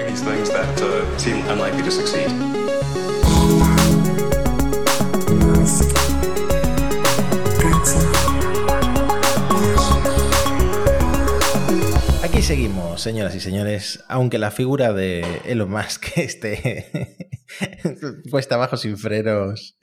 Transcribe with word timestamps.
doing 0.00 0.14
these 0.14 0.22
things 0.22 0.50
that 0.50 0.82
uh, 0.82 1.18
seem 1.18 1.36
unlikely 1.48 1.82
to 1.82 1.90
succeed. 1.90 2.30
Aquí 12.22 12.42
seguimos, 12.42 13.00
señoras 13.00 13.34
y 13.34 13.40
señores, 13.40 14.02
aunque 14.08 14.38
la 14.38 14.50
figura 14.50 14.92
de 14.92 15.24
Elon 15.44 15.70
Musk 15.70 16.06
esté 16.16 16.86
puesta 18.30 18.54
abajo 18.54 18.76
sin 18.76 18.96
frenos 18.96 19.76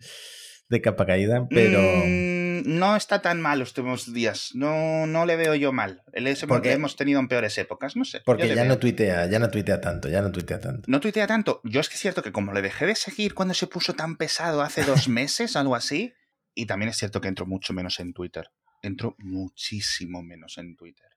de 0.69 0.81
capa 0.81 1.05
caída, 1.05 1.47
pero... 1.49 1.79
Mm, 2.05 2.46
no 2.65 2.95
está 2.95 3.21
tan 3.21 3.41
mal 3.41 3.59
los 3.59 3.69
últimos 3.69 4.13
días. 4.13 4.51
No, 4.53 5.05
no 5.07 5.25
le 5.25 5.35
veo 5.35 5.55
yo 5.55 5.71
mal. 5.71 6.03
El 6.13 6.27
ese 6.27 6.47
porque 6.47 6.71
hemos 6.71 6.95
tenido 6.95 7.19
en 7.19 7.27
peores 7.27 7.57
épocas, 7.57 7.95
no 7.95 8.05
sé. 8.05 8.21
Porque 8.25 8.47
ya 8.47 8.55
veo. 8.55 8.65
no 8.65 8.77
tuitea, 8.77 9.27
ya 9.27 9.39
no 9.39 9.49
tuitea 9.49 9.81
tanto, 9.81 10.09
ya 10.09 10.21
no 10.21 10.31
tuitea 10.31 10.59
tanto. 10.59 10.83
No 10.87 10.99
tuitea 10.99 11.27
tanto. 11.27 11.61
Yo 11.63 11.81
es 11.81 11.89
que 11.89 11.95
es 11.95 12.01
cierto 12.01 12.23
que 12.23 12.31
como 12.31 12.53
le 12.53 12.61
dejé 12.61 12.85
de 12.85 12.95
seguir 12.95 13.33
cuando 13.33 13.53
se 13.53 13.67
puso 13.67 13.93
tan 13.93 14.17
pesado 14.17 14.61
hace 14.61 14.83
dos 14.83 15.07
meses, 15.09 15.55
algo 15.55 15.75
así, 15.75 16.13
y 16.53 16.65
también 16.65 16.89
es 16.89 16.97
cierto 16.97 17.21
que 17.21 17.27
entro 17.27 17.45
mucho 17.45 17.73
menos 17.73 17.99
en 17.99 18.13
Twitter. 18.13 18.49
Entro 18.81 19.15
muchísimo 19.19 20.23
menos 20.23 20.57
en 20.57 20.75
Twitter. 20.75 21.16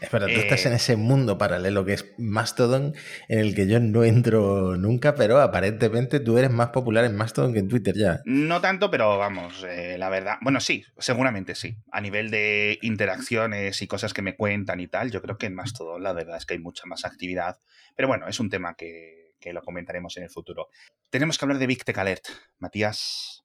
Es 0.00 0.10
verdad, 0.10 0.28
tú 0.28 0.34
Eh, 0.34 0.40
estás 0.40 0.66
en 0.66 0.72
ese 0.72 0.96
mundo 0.96 1.38
paralelo 1.38 1.84
que 1.84 1.92
es 1.94 2.04
Mastodon, 2.18 2.94
en 3.28 3.38
el 3.38 3.54
que 3.54 3.66
yo 3.66 3.78
no 3.80 4.04
entro 4.04 4.76
nunca, 4.76 5.14
pero 5.14 5.40
aparentemente 5.40 6.20
tú 6.20 6.38
eres 6.38 6.50
más 6.50 6.70
popular 6.70 7.04
en 7.04 7.16
Mastodon 7.16 7.52
que 7.52 7.60
en 7.60 7.68
Twitter 7.68 7.94
ya. 7.96 8.20
No 8.24 8.60
tanto, 8.60 8.90
pero 8.90 9.16
vamos, 9.16 9.64
eh, 9.68 9.96
la 9.98 10.08
verdad. 10.08 10.36
Bueno, 10.42 10.60
sí, 10.60 10.84
seguramente 10.98 11.54
sí. 11.54 11.76
A 11.92 12.00
nivel 12.00 12.30
de 12.30 12.78
interacciones 12.82 13.80
y 13.82 13.86
cosas 13.86 14.12
que 14.12 14.22
me 14.22 14.36
cuentan 14.36 14.80
y 14.80 14.88
tal, 14.88 15.10
yo 15.10 15.22
creo 15.22 15.38
que 15.38 15.46
en 15.46 15.54
Mastodon 15.54 16.02
la 16.02 16.12
verdad 16.12 16.36
es 16.36 16.46
que 16.46 16.54
hay 16.54 16.60
mucha 16.60 16.86
más 16.86 17.04
actividad. 17.04 17.58
Pero 17.96 18.08
bueno, 18.08 18.26
es 18.28 18.40
un 18.40 18.50
tema 18.50 18.74
que, 18.74 19.34
que 19.38 19.52
lo 19.52 19.62
comentaremos 19.62 20.16
en 20.16 20.24
el 20.24 20.30
futuro. 20.30 20.68
Tenemos 21.10 21.38
que 21.38 21.44
hablar 21.44 21.58
de 21.58 21.66
Big 21.66 21.84
Tech 21.84 21.98
Alert. 21.98 22.26
Matías, 22.58 23.44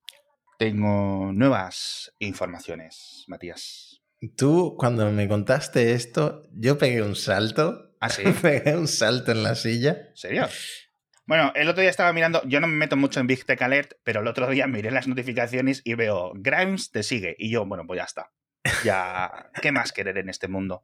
tengo 0.57 1.31
nuevas 1.33 2.13
informaciones, 2.19 3.25
Matías. 3.27 4.01
Tú, 4.35 4.75
cuando 4.77 5.11
me 5.11 5.27
contaste 5.27 5.93
esto, 5.93 6.47
yo 6.53 6.77
pegué 6.77 7.01
un 7.01 7.15
salto, 7.15 7.95
¿Ah, 7.99 8.09
sí? 8.09 8.23
pegué 8.41 8.75
un 8.75 8.87
salto 8.87 9.31
en 9.31 9.43
la 9.43 9.55
silla. 9.55 9.91
¿En 10.09 10.15
serio? 10.17 10.47
Bueno, 11.27 11.51
el 11.55 11.67
otro 11.69 11.81
día 11.81 11.89
estaba 11.89 12.13
mirando, 12.13 12.41
yo 12.45 12.59
no 12.59 12.67
me 12.67 12.75
meto 12.75 12.95
mucho 12.97 13.19
en 13.19 13.27
Big 13.27 13.45
Tech 13.45 13.61
Alert, 13.61 13.93
pero 14.03 14.21
el 14.21 14.27
otro 14.27 14.47
día 14.49 14.67
miré 14.67 14.91
las 14.91 15.07
notificaciones 15.07 15.81
y 15.83 15.93
veo, 15.95 16.31
Grimes 16.35 16.91
te 16.91 17.03
sigue. 17.03 17.35
Y 17.37 17.49
yo, 17.51 17.65
bueno, 17.65 17.83
pues 17.87 17.97
ya 17.97 18.03
está. 18.05 18.31
Ya, 18.83 19.49
¿qué 19.61 19.71
más 19.71 19.91
querer 19.91 20.17
en 20.17 20.29
este 20.29 20.47
mundo? 20.47 20.81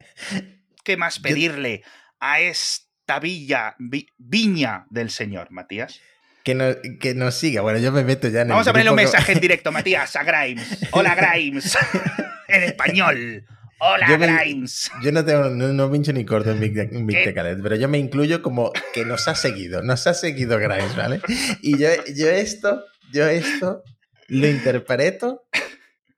¿Qué 0.84 0.98
más 0.98 1.20
pedirle 1.20 1.84
a 2.20 2.40
esta 2.42 3.20
villa, 3.20 3.76
vi- 3.80 4.08
viña 4.18 4.86
del 4.90 5.10
Señor, 5.10 5.52
Matías? 5.52 6.00
Que, 6.44 6.56
no, 6.56 6.66
que 7.00 7.14
nos 7.14 7.36
siga. 7.36 7.62
Bueno, 7.62 7.78
yo 7.78 7.92
me 7.92 8.04
meto 8.04 8.28
ya 8.28 8.42
en 8.42 8.48
Vamos 8.48 8.66
el 8.66 8.70
a 8.72 8.74
ponerle 8.74 8.90
un 8.92 8.96
mensaje 8.96 9.32
en 9.34 9.40
directo, 9.40 9.72
Matías, 9.72 10.16
a 10.16 10.24
Grimes. 10.24 10.80
Hola, 10.92 11.14
Grimes. 11.16 11.78
En 12.52 12.64
español. 12.64 13.46
Hola, 13.80 14.08
Yo 14.10 14.20
me- 14.20 14.28
Grimes. 14.28 14.92
Yo 15.02 15.12
no 15.12 15.26
tengo, 15.26 15.50
no, 15.50 15.70
no 15.74 15.92
pincho 15.92 16.14
ni 16.14 16.24
corto 16.24 16.52
en 16.52 16.60
Big, 16.60 16.78
en 16.78 17.08
Big 17.08 17.18
pero 17.64 17.76
yo 17.76 17.88
me 17.90 17.98
incluyo 17.98 18.42
como 18.44 18.72
que 18.94 19.06
nos 19.06 19.28
ha 19.28 19.34
seguido, 19.36 19.82
nos 19.82 20.06
ha 20.06 20.14
seguido 20.14 20.58
Grimes, 20.60 20.96
¿vale? 20.96 21.20
Y 21.62 21.80
yo, 21.80 21.90
yo 22.16 22.30
esto, 22.30 22.84
yo 23.12 23.28
esto 23.28 23.82
lo 24.28 24.48
interpreto. 24.48 25.48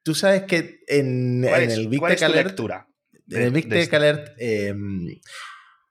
Tú 0.03 0.13
sabes 0.13 0.43
que 0.43 0.81
en, 0.87 1.45
¿Cuál 1.47 1.63
en 1.63 1.71
el 1.71 1.87
Big 1.87 2.05
Tech 2.05 2.21
Alert, 2.23 2.47
lectura? 2.47 2.87
en 3.29 3.41
el 3.41 3.51
Big 3.51 3.69
de 3.69 3.77
Tech? 3.79 3.93
Alert, 3.93 4.35
eh, 4.37 4.73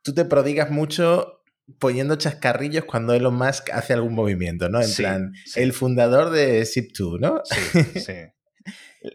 tú 0.03 0.13
te 0.13 0.27
prodigas 0.27 0.71
mucho 0.71 1.39
poniendo 1.79 2.17
chascarrillos 2.17 2.85
cuando 2.85 3.15
Elon 3.15 3.35
Musk 3.35 3.71
hace 3.71 3.95
algún 3.95 4.15
movimiento, 4.15 4.69
¿no? 4.69 4.83
En 4.83 4.89
Sí, 4.89 5.03
plan, 5.03 5.33
sí. 5.47 5.61
el 5.61 5.73
fundador 5.73 6.29
de 6.31 6.61
Zip2, 6.63 7.19
¿no? 7.21 7.41
Sí, 7.45 7.83
sí. 8.01 8.13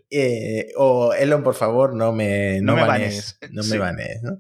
Eh, 0.10 0.72
o 0.76 1.14
Elon, 1.14 1.44
por 1.44 1.56
favor, 1.56 1.94
no 1.94 2.12
me, 2.14 2.60
No 2.62 2.74
no 2.76 2.82
me 2.82 2.88
banees. 2.88 3.38
No 3.52 3.64
me 3.64 3.70
Sí. 3.70 3.78
banees, 3.78 4.22
¿no? 4.24 4.38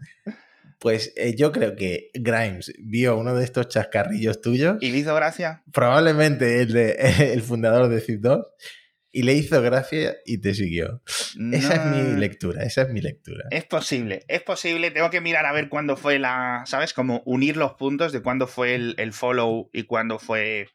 Pues 0.80 1.12
eh, 1.18 1.36
yo 1.36 1.52
creo 1.52 1.76
que 1.76 2.12
Grimes 2.14 2.72
vio 2.80 3.18
uno 3.18 3.34
de 3.34 3.44
estos 3.44 3.68
chascarrillos 3.68 4.42
tuyos, 4.42 4.78
¿Y 4.82 4.92
le 4.92 5.00
hizo 5.00 5.16
gracia? 5.16 5.64
probablemente 5.74 6.62
el, 6.62 6.72
de, 6.74 6.92
el 7.34 7.42
fundador 7.42 7.90
de 7.90 8.00
Zip2, 8.06 8.46
y 9.12 9.24
le 9.24 9.34
hizo 9.34 9.60
gracia 9.64 10.18
y 10.26 10.38
te 10.40 10.54
siguió. 10.54 11.02
Esa 11.52 11.76
es 11.76 11.86
mi 11.86 12.16
lectura, 12.20 12.64
esa 12.64 12.84
es 12.84 12.90
mi 12.90 13.02
lectura. 13.02 13.46
Es 13.50 13.64
posible, 13.66 14.24
es 14.28 14.44
posible. 14.44 14.92
Tengo 14.92 15.10
que 15.10 15.22
mirar 15.22 15.48
a 15.48 15.54
ver 15.54 15.70
cuándo 15.70 15.98
fue 15.98 16.20
la. 16.20 16.62
¿Sabes? 16.68 16.94
Como 16.94 17.24
unir 17.26 17.58
los 17.58 17.74
puntos 17.74 18.12
de 18.12 18.22
cuándo 18.22 18.46
fue 18.46 18.76
el, 18.76 18.94
el 19.00 19.14
follow 19.14 19.72
y 19.74 19.84
cuándo 19.84 20.20
fue 20.20 20.68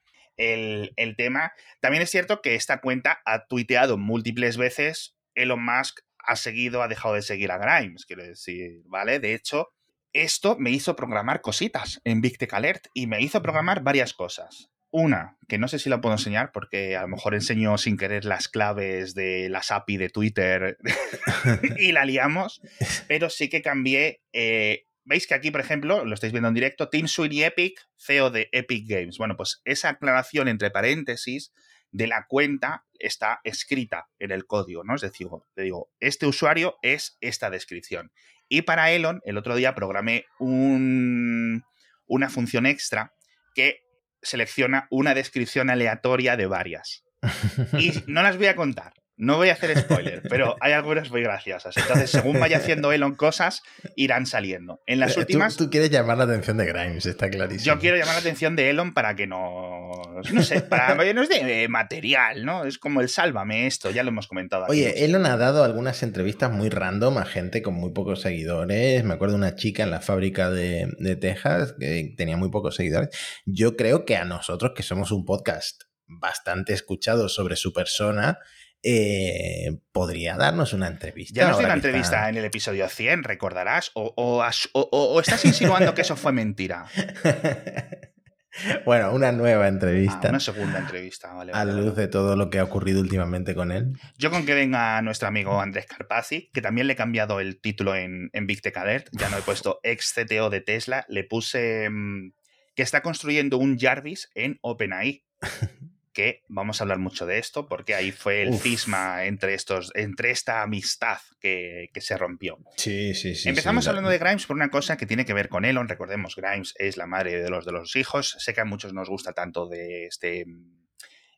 el, 0.43 1.15
tema. 1.17 1.53
También 1.81 2.03
es 2.03 2.11
cierto 2.11 2.43
que 2.43 2.55
esta 2.55 2.81
cuenta 2.81 3.21
ha 3.25 3.47
tuiteado 3.47 3.99
múltiples 3.99 4.57
veces. 4.57 5.15
Elon 5.35 5.65
Musk 5.65 6.01
ha 6.19 6.37
seguido, 6.37 6.83
ha 6.83 6.89
dejado 6.89 7.15
de 7.15 7.23
seguir 7.23 7.51
a 7.51 7.59
Grimes, 7.59 8.07
quiero 8.07 8.25
decir, 8.25 8.83
¿vale? 8.87 9.19
De 9.19 9.35
hecho, 9.35 9.73
esto 10.13 10.57
me 10.59 10.71
hizo 10.71 10.95
programar 10.95 11.41
cositas 11.41 12.01
en 12.05 12.21
Big 12.21 12.39
Tech 12.39 12.53
Alert 12.55 12.87
y 12.95 13.07
me 13.07 13.21
hizo 13.21 13.43
programar 13.43 13.83
varias 13.83 14.13
cosas. 14.13 14.69
Una, 14.91 15.39
que 15.49 15.57
no 15.57 15.69
sé 15.69 15.79
si 15.79 15.89
la 15.89 16.03
puedo 16.03 16.15
enseñar 16.15 16.53
porque 16.53 16.97
a 16.97 17.03
lo 17.03 17.09
mejor 17.09 17.35
enseño 17.35 17.79
sin 17.79 17.97
querer 17.97 18.27
las 18.27 18.49
claves 18.49 19.15
de 19.15 19.49
las 19.49 19.71
API 19.71 19.97
de 19.97 20.11
Twitter 20.11 20.77
y 21.79 21.93
la 21.93 22.05
liamos, 22.05 22.61
pero 23.09 23.31
sí 23.31 23.49
que 23.49 23.63
cambié. 23.63 24.21
eh, 24.33 24.85
Veis 25.05 25.27
que 25.27 25.35
aquí, 25.35 25.51
por 25.51 25.61
ejemplo, 25.61 26.05
lo 26.05 26.15
estáis 26.15 26.33
viendo 26.33 26.49
en 26.49 26.55
directo, 26.55 26.89
Tim 26.89 27.09
Sweeney 27.09 27.43
Epic, 27.45 27.81
CEO 27.99 28.31
de 28.31 28.49
Epic 28.53 28.87
Games. 28.89 29.19
Bueno, 29.19 29.37
pues 29.37 29.61
esa 29.65 29.89
aclaración 29.91 30.49
entre 30.49 30.71
paréntesis 30.71 31.53
de 31.91 32.07
la 32.07 32.27
cuenta 32.29 32.85
está 32.99 33.41
escrita 33.45 34.09
en 34.19 34.31
el 34.31 34.47
código, 34.47 34.85
¿no? 34.85 34.95
Es 34.95 35.01
decir, 35.03 35.27
le 35.57 35.65
digo, 35.65 35.91
este 36.01 36.27
usuario 36.27 36.77
es 36.83 37.19
esta 37.21 37.51
descripción. 37.51 38.12
Y 38.49 38.62
para 38.62 38.91
Elon, 38.93 39.21
el 39.25 39.39
otro 39.39 39.57
día 39.57 39.75
programé 39.75 40.25
un- 40.39 41.62
una 42.07 42.29
función 42.31 42.67
extra 42.67 43.12
que 43.55 43.81
selecciona 44.23 44.87
una 44.91 45.15
descripción 45.15 45.69
aleatoria 45.69 46.37
de 46.37 46.47
varias. 46.47 47.05
Y 47.79 47.93
no 48.07 48.23
las 48.23 48.37
voy 48.37 48.47
a 48.47 48.57
contar. 48.57 48.95
No 49.22 49.37
voy 49.37 49.50
a 49.50 49.53
hacer 49.53 49.78
spoiler, 49.78 50.21
pero 50.28 50.56
hay 50.60 50.72
algunas 50.72 51.09
muy 51.12 51.22
graciosas. 51.22 51.77
Entonces, 51.77 52.10
según 52.10 52.41
vaya 52.41 52.56
haciendo 52.56 52.91
Elon 52.91 53.15
cosas, 53.15 53.62
irán 53.94 54.27
saliendo. 54.27 54.83
En 54.84 54.99
las 54.99 55.16
últimas, 55.16 55.56
Tú, 55.56 55.71
quieres 55.71 55.91
llamar 55.91 56.19
la 56.19 56.25
atención 56.25 56.56
de 56.56 56.66
Grimes, 56.66 57.06
está 57.06 57.31
clarísimo. 57.31 57.72
yo 57.72 57.81
quiero 57.81 57.97
llamar 57.97 58.15
la 58.16 58.21
atención 58.21 58.56
de 58.56 58.71
Elon 58.71 58.93
para 58.94 59.15
que 59.15 59.28
nos. 59.28 60.32
No 60.32 60.43
sé, 60.43 60.61
para 60.62 60.99
que 60.99 61.15
nos 61.15 61.28
dé 61.28 61.69
material, 61.69 62.44
¿no? 62.44 62.65
Es 62.65 62.78
como 62.78 63.00
el 63.00 63.09
sálvame 63.09 63.69
esto, 63.69 63.93
ya 63.93 64.03
lo 64.03 64.09
hemos 64.09 64.27
comentado 64.27 64.65
aquí. 64.65 64.72
Oye, 64.72 65.05
Elon 65.05 65.25
ha 65.27 65.37
dado 65.37 65.62
algunas 65.62 66.03
entrevistas 66.03 66.50
muy 66.50 66.69
random 66.69 67.19
a 67.19 67.25
gente 67.25 67.62
con 67.62 67.75
muy 67.75 67.93
pocos 67.93 68.22
seguidores. 68.22 69.05
Me 69.05 69.15
acuerdo 69.15 69.34
de 69.34 69.38
una 69.38 69.55
chica 69.55 69.84
en 69.84 69.93
la 69.93 70.00
fábrica 70.00 70.50
de, 70.50 70.88
de 70.99 71.15
Texas 71.15 71.77
que 71.78 72.12
tenía 72.16 72.37
muy 72.37 72.50
pocos 72.50 72.75
seguidores. 72.75 73.11
Yo 73.47 73.77
creo 73.77 74.05
que 74.05 74.16
a 74.16 74.25
nosotros, 74.25 74.72
que 74.75 74.82
somos 74.82 75.12
un 75.12 75.25
podcast 75.25 75.82
bastante 76.09 76.72
escuchado 76.72 77.28
sobre 77.28 77.55
su 77.55 77.72
persona, 77.72 78.41
eh, 78.82 79.78
podría 79.93 80.37
darnos 80.37 80.72
una 80.72 80.88
entrevista. 80.88 81.41
Ya 81.41 81.48
nos 81.48 81.59
dio 81.59 81.66
una 81.66 81.75
entrevista 81.75 82.28
en 82.28 82.37
el 82.37 82.44
episodio 82.44 82.88
100, 82.88 83.25
recordarás, 83.25 83.91
o, 83.94 84.12
o 84.16 85.20
estás 85.20 85.44
insinuando 85.44 85.94
que 85.94 86.00
eso 86.03 86.16
fue 86.16 86.32
mentira. 86.32 86.87
bueno, 88.84 89.12
una 89.12 89.32
nueva 89.32 89.65
Ah, 89.65 89.69
entrevista. 89.69 90.28
una 90.28 90.41
segunda 90.41 90.78
entrevista, 90.78 91.32
vale. 91.32 91.53
a 91.53 91.65
la 91.65 91.72
luz 91.72 91.97
de 91.97 92.06
todo 92.09 92.37
lo 92.37 92.50
que 92.50 92.59
ha 92.59 92.65
ocurrido 92.65 93.00
últimamente 93.00 93.54
con 93.54 93.72
él. 93.72 93.93
Yo 94.19 94.31
con 94.31 94.44
que 94.44 94.54
venga 94.54 95.00
nuestro 95.03 95.28
amigo 95.28 95.60
Andrés 95.60 95.87
Carpazzi, 95.87 96.50
que 96.53 96.60
también 96.60 96.87
le 96.87 96.93
he 96.93 96.97
cambiado 96.97 97.41
el 97.41 97.60
título 97.60 97.94
en, 97.94 98.28
en 98.32 98.47
Big 98.47 98.60
Tech 98.60 98.76
Alert, 98.76 99.09
ya 99.12 99.28
no 99.31 99.38
he 99.38 99.43
puesto 99.43 99.81
ex 99.84 100.12
CTO 100.12 100.50
de 100.50 100.60
Tesla, 100.60 101.06
le 101.09 101.25
puse 101.25 101.88
mm, 101.88 102.32
que 102.75 102.82
está 102.82 103.00
construyendo 103.00 103.58
un 103.58 103.78
Jarvis 103.78 104.31
en 104.35 104.58
OpenAI. 104.62 105.25
Que 106.12 106.43
vamos 106.49 106.81
a 106.81 106.85
hablar 106.85 106.99
mucho 106.99 107.25
de 107.25 107.38
esto, 107.38 107.67
porque 107.67 107.94
ahí 107.94 108.12
fue 108.12 108.43
el 108.43 108.50
Uf. 108.50 108.62
cisma 108.62 109.25
entre 109.25 109.55
estos, 109.55 109.91
entre 109.94 110.31
esta 110.31 110.62
amistad 110.62 111.19
que, 111.41 111.88
que 111.94 112.00
se 112.03 112.17
rompió. 112.19 112.59
Sí, 112.76 113.14
sí, 113.14 113.35
sí. 113.35 113.49
Empezamos 113.49 113.85
sí, 113.85 113.87
la- 113.87 113.91
hablando 113.93 114.11
de 114.11 114.19
Grimes 114.19 114.47
por 114.47 114.56
una 114.56 114.69
cosa 114.70 114.97
que 114.97 115.06
tiene 115.06 115.25
que 115.25 115.32
ver 115.32 115.49
con 115.49 115.64
Elon. 115.64 115.88
Recordemos, 115.88 116.37
Grimes 116.37 116.75
es 116.79 116.97
la 116.99 117.06
madre 117.06 117.43
de 117.43 117.49
los 117.49 117.64
de 117.64 117.73
los 117.73 117.97
hijos. 117.97 118.37
Sé 118.38 118.53
que 118.53 118.61
a 118.61 118.64
muchos 118.67 118.93
nos 118.93 119.09
gusta 119.09 119.32
tanto 119.32 119.69
de 119.69 120.05
este 120.06 120.44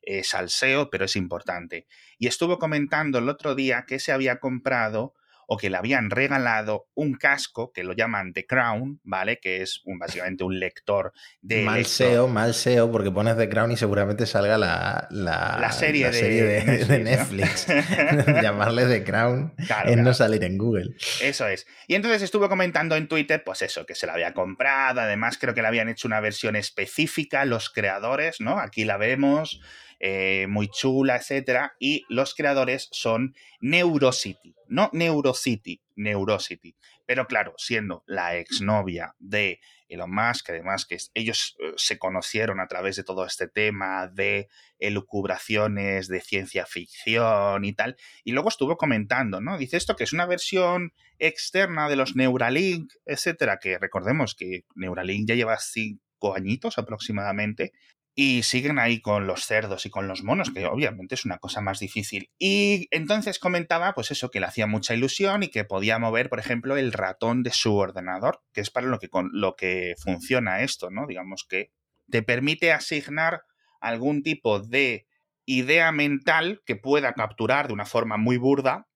eh, 0.03 0.25
salseo, 0.25 0.91
pero 0.91 1.05
es 1.05 1.17
importante. 1.17 1.87
Y 2.19 2.27
estuvo 2.27 2.59
comentando 2.59 3.19
el 3.19 3.29
otro 3.29 3.55
día 3.55 3.85
que 3.87 3.99
se 4.01 4.13
había 4.13 4.39
comprado 4.41 5.15
o 5.47 5.57
que 5.57 5.71
le 5.71 5.77
habían 5.77 6.11
regalado 6.11 6.87
un 6.95 7.15
casco 7.15 7.73
que 7.73 7.85
lo 7.85 7.93
llaman 7.93 8.33
The 8.33 8.47
Crown, 8.47 9.01
¿vale? 9.03 9.39
Que 9.41 9.63
es 9.63 9.81
un, 9.85 9.99
básicamente 9.99 10.45
un 10.45 10.59
lector 10.59 11.13
de... 11.41 11.63
Mal 11.63 11.87
SEO, 11.87 12.29
mal 12.29 12.55
SEO, 12.55 12.91
porque 12.91 13.11
pones 13.11 13.37
The 13.37 13.49
Crown 13.49 13.73
y 13.73 13.77
seguramente 13.77 14.27
salga 14.27 14.59
la, 14.59 15.07
la, 15.11 15.73
serie, 15.73 16.11
de, 16.11 16.99
Netflix. 16.99 17.67
Llamarle 18.43 18.87
The 18.87 19.05
Crown 19.05 19.55
es 19.87 19.97
no 19.97 20.15
salir 20.15 20.45
en 20.45 20.59
Google. 20.59 20.95
Eso 21.21 21.47
es. 21.47 21.67
Y 21.87 21.95
entonces 21.95 22.23
estuvo 22.23 22.49
comentando 22.49 22.97
en 22.97 23.09
Twitter, 23.09 23.43
pues 23.45 23.63
eso, 23.63 23.87
que 23.87 23.95
se 23.95 24.07
la 24.07 24.15
había 24.15 24.35
comprado, 24.35 25.01
además 25.01 25.39
creo 25.39 25.55
que 25.55 25.63
le 25.63 25.69
habían 25.69 25.89
hecho 25.89 26.09
una 26.09 26.21
versión 26.21 26.57
específica 26.57 27.45
los 27.45 27.71
creadores, 27.71 28.41
¿no? 28.41 28.59
Aquí 28.59 28.85
la 28.85 28.97
vemos, 28.97 29.61
eh, 30.01 30.47
muy 30.49 30.69
chula, 30.69 31.17
etcétera. 31.17 31.75
Y 31.79 32.05
los 32.09 32.35
creadores 32.35 32.89
son 32.93 33.35
Neurocity, 33.61 34.55
no 34.69 34.91
Neurocity, 34.93 35.81
Neurocity. 35.97 36.77
Pero 37.07 37.27
claro, 37.27 37.55
siendo 37.59 38.03
la 38.07 38.37
exnovia 38.37 39.15
de 39.19 39.61
Elon 39.89 40.13
Musk, 40.13 40.51
además 40.51 40.87
que 40.87 40.99
ellos 41.15 41.57
eh, 41.61 41.73
se 41.77 41.99
conocieron 41.99 42.61
a 42.61 42.67
través 42.67 42.97
de 42.97 43.05
todo 43.05 43.27
este 43.27 43.49
tema 43.49 44.09
de 44.09 44.49
elucubraciones 44.79 46.09
de 46.09 46.21
ciencia 46.21 46.67
ficción 46.67 47.65
y 47.65 47.75
tal, 47.75 47.97
y 48.25 48.33
luego 48.33 48.49
estuvo 48.49 48.77
comentando, 48.77 49.41
¿no? 49.41 49.59
Dice 49.59 49.77
esto 49.77 49.97
que 49.97 50.05
es 50.05 50.13
una 50.13 50.27
versión 50.27 50.93
externa 51.19 51.89
de 51.89 51.97
los 51.97 52.17
Neuralink, 52.17 52.93
etcétera, 53.05 53.59
que 53.59 53.79
recordemos 53.79 54.35
que 54.35 54.65
Neuralink 54.75 55.29
ya 55.29 55.35
lleva 55.35 55.59
cinco 55.59 56.35
añitos 56.35 56.79
aproximadamente, 56.79 57.73
y 58.15 58.45
siguen 58.45 58.79
ahí 58.79 59.01
con 59.01 59.27
los 59.27 59.45
cerdos 59.45 59.87
y 59.87 59.91
con 59.91 60.07
los 60.07 60.23
monos, 60.23 60.51
que 60.51 60.67
obviamente 60.67 61.17
es 61.17 61.25
una 61.25 61.39
cosa 61.39 61.61
más 61.61 61.81
difícil. 61.81 62.31
Y 62.39 62.87
entonces 62.93 63.41
comentaba, 63.41 63.93
pues 63.95 64.13
eso, 64.13 64.31
que 64.31 64.39
le 64.39 64.47
hacía 64.47 64.69
mucha 64.69 64.95
ilusión 64.95 65.43
y 65.43 65.49
que 65.49 65.65
podía 65.65 65.99
mover, 65.99 66.29
por 66.29 66.39
ejemplo, 66.39 66.77
el 66.77 66.93
ratón 66.93 67.43
de 67.43 67.51
su 67.51 67.75
ordenador, 67.75 68.43
que 68.53 68.61
es 68.61 68.71
para 68.71 68.87
lo 68.87 69.01
que, 69.01 69.09
con, 69.09 69.31
lo 69.33 69.57
que 69.57 69.95
funciona 69.99 70.63
esto, 70.63 70.91
¿no? 70.91 71.07
Digamos 71.09 71.45
que 71.49 71.73
te 72.09 72.23
permite 72.23 72.73
asignar 72.73 73.43
algún 73.81 74.23
tipo 74.23 74.61
de 74.61 75.09
idea 75.45 75.91
mental 75.91 76.63
que 76.65 76.77
pueda 76.77 77.15
capturar 77.15 77.67
de 77.67 77.75
una 77.75 77.85
forma 77.85 78.17
muy 78.17 78.37
burda 78.37 78.89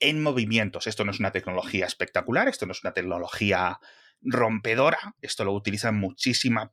en 0.00 0.20
movimientos. 0.20 0.88
Esto 0.88 1.04
no 1.04 1.12
es 1.12 1.20
una 1.20 1.30
tecnología 1.30 1.86
espectacular, 1.86 2.48
esto 2.48 2.66
no 2.66 2.72
es 2.72 2.82
una 2.82 2.92
tecnología 2.92 3.78
rompedora, 4.20 5.14
esto 5.20 5.44
lo 5.44 5.52
utilizan 5.52 5.96
muchísima 5.96 6.72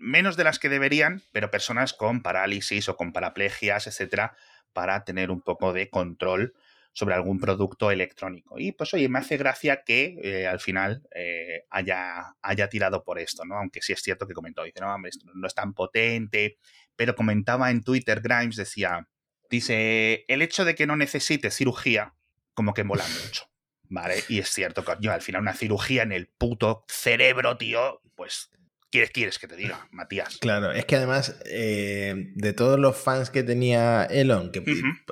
menos 0.00 0.36
de 0.36 0.44
las 0.44 0.58
que 0.58 0.68
deberían, 0.68 1.22
pero 1.30 1.50
personas 1.50 1.92
con 1.92 2.22
parálisis 2.22 2.88
o 2.88 2.96
con 2.96 3.12
paraplegias, 3.12 3.86
etcétera, 3.86 4.34
para 4.72 5.04
tener 5.04 5.30
un 5.30 5.42
poco 5.42 5.72
de 5.72 5.90
control 5.90 6.54
sobre 6.92 7.14
algún 7.14 7.38
producto 7.38 7.90
electrónico. 7.90 8.58
Y 8.58 8.72
pues 8.72 8.92
oye, 8.94 9.08
me 9.08 9.20
hace 9.20 9.36
gracia 9.36 9.84
que 9.84 10.18
eh, 10.22 10.46
al 10.46 10.58
final 10.58 11.06
eh, 11.14 11.64
haya, 11.70 12.34
haya 12.42 12.68
tirado 12.68 13.04
por 13.04 13.18
esto, 13.18 13.44
¿no? 13.44 13.56
Aunque 13.56 13.80
sí 13.82 13.92
es 13.92 14.02
cierto 14.02 14.26
que 14.26 14.34
comentó, 14.34 14.64
dice, 14.64 14.80
no, 14.80 14.92
hombre, 14.92 15.12
no 15.34 15.46
es 15.46 15.54
tan 15.54 15.72
potente, 15.72 16.58
pero 16.96 17.14
comentaba 17.14 17.70
en 17.70 17.82
Twitter, 17.82 18.20
Grimes 18.20 18.56
decía, 18.56 19.06
dice, 19.48 20.24
el 20.28 20.42
hecho 20.42 20.64
de 20.64 20.74
que 20.74 20.86
no 20.86 20.96
necesite 20.96 21.50
cirugía, 21.50 22.14
como 22.54 22.74
que 22.74 22.84
mola 22.84 23.04
mucho. 23.22 23.46
¿Vale? 23.92 24.22
Y 24.28 24.38
es 24.38 24.50
cierto, 24.50 24.84
que 24.84 24.92
yo 25.00 25.12
al 25.12 25.20
final 25.20 25.42
una 25.42 25.54
cirugía 25.54 26.04
en 26.04 26.12
el 26.12 26.28
puto 26.28 26.84
cerebro, 26.86 27.56
tío, 27.56 28.00
pues 28.14 28.50
¿Qué 28.90 29.06
quieres 29.06 29.38
que 29.38 29.46
te 29.46 29.54
diga, 29.54 29.88
Matías? 29.92 30.38
Claro, 30.38 30.72
es 30.72 30.84
que 30.84 30.96
además 30.96 31.36
eh, 31.46 32.32
de 32.34 32.52
todos 32.52 32.78
los 32.78 32.96
fans 32.96 33.30
que 33.30 33.44
tenía 33.44 34.04
Elon, 34.04 34.50
que 34.50 34.64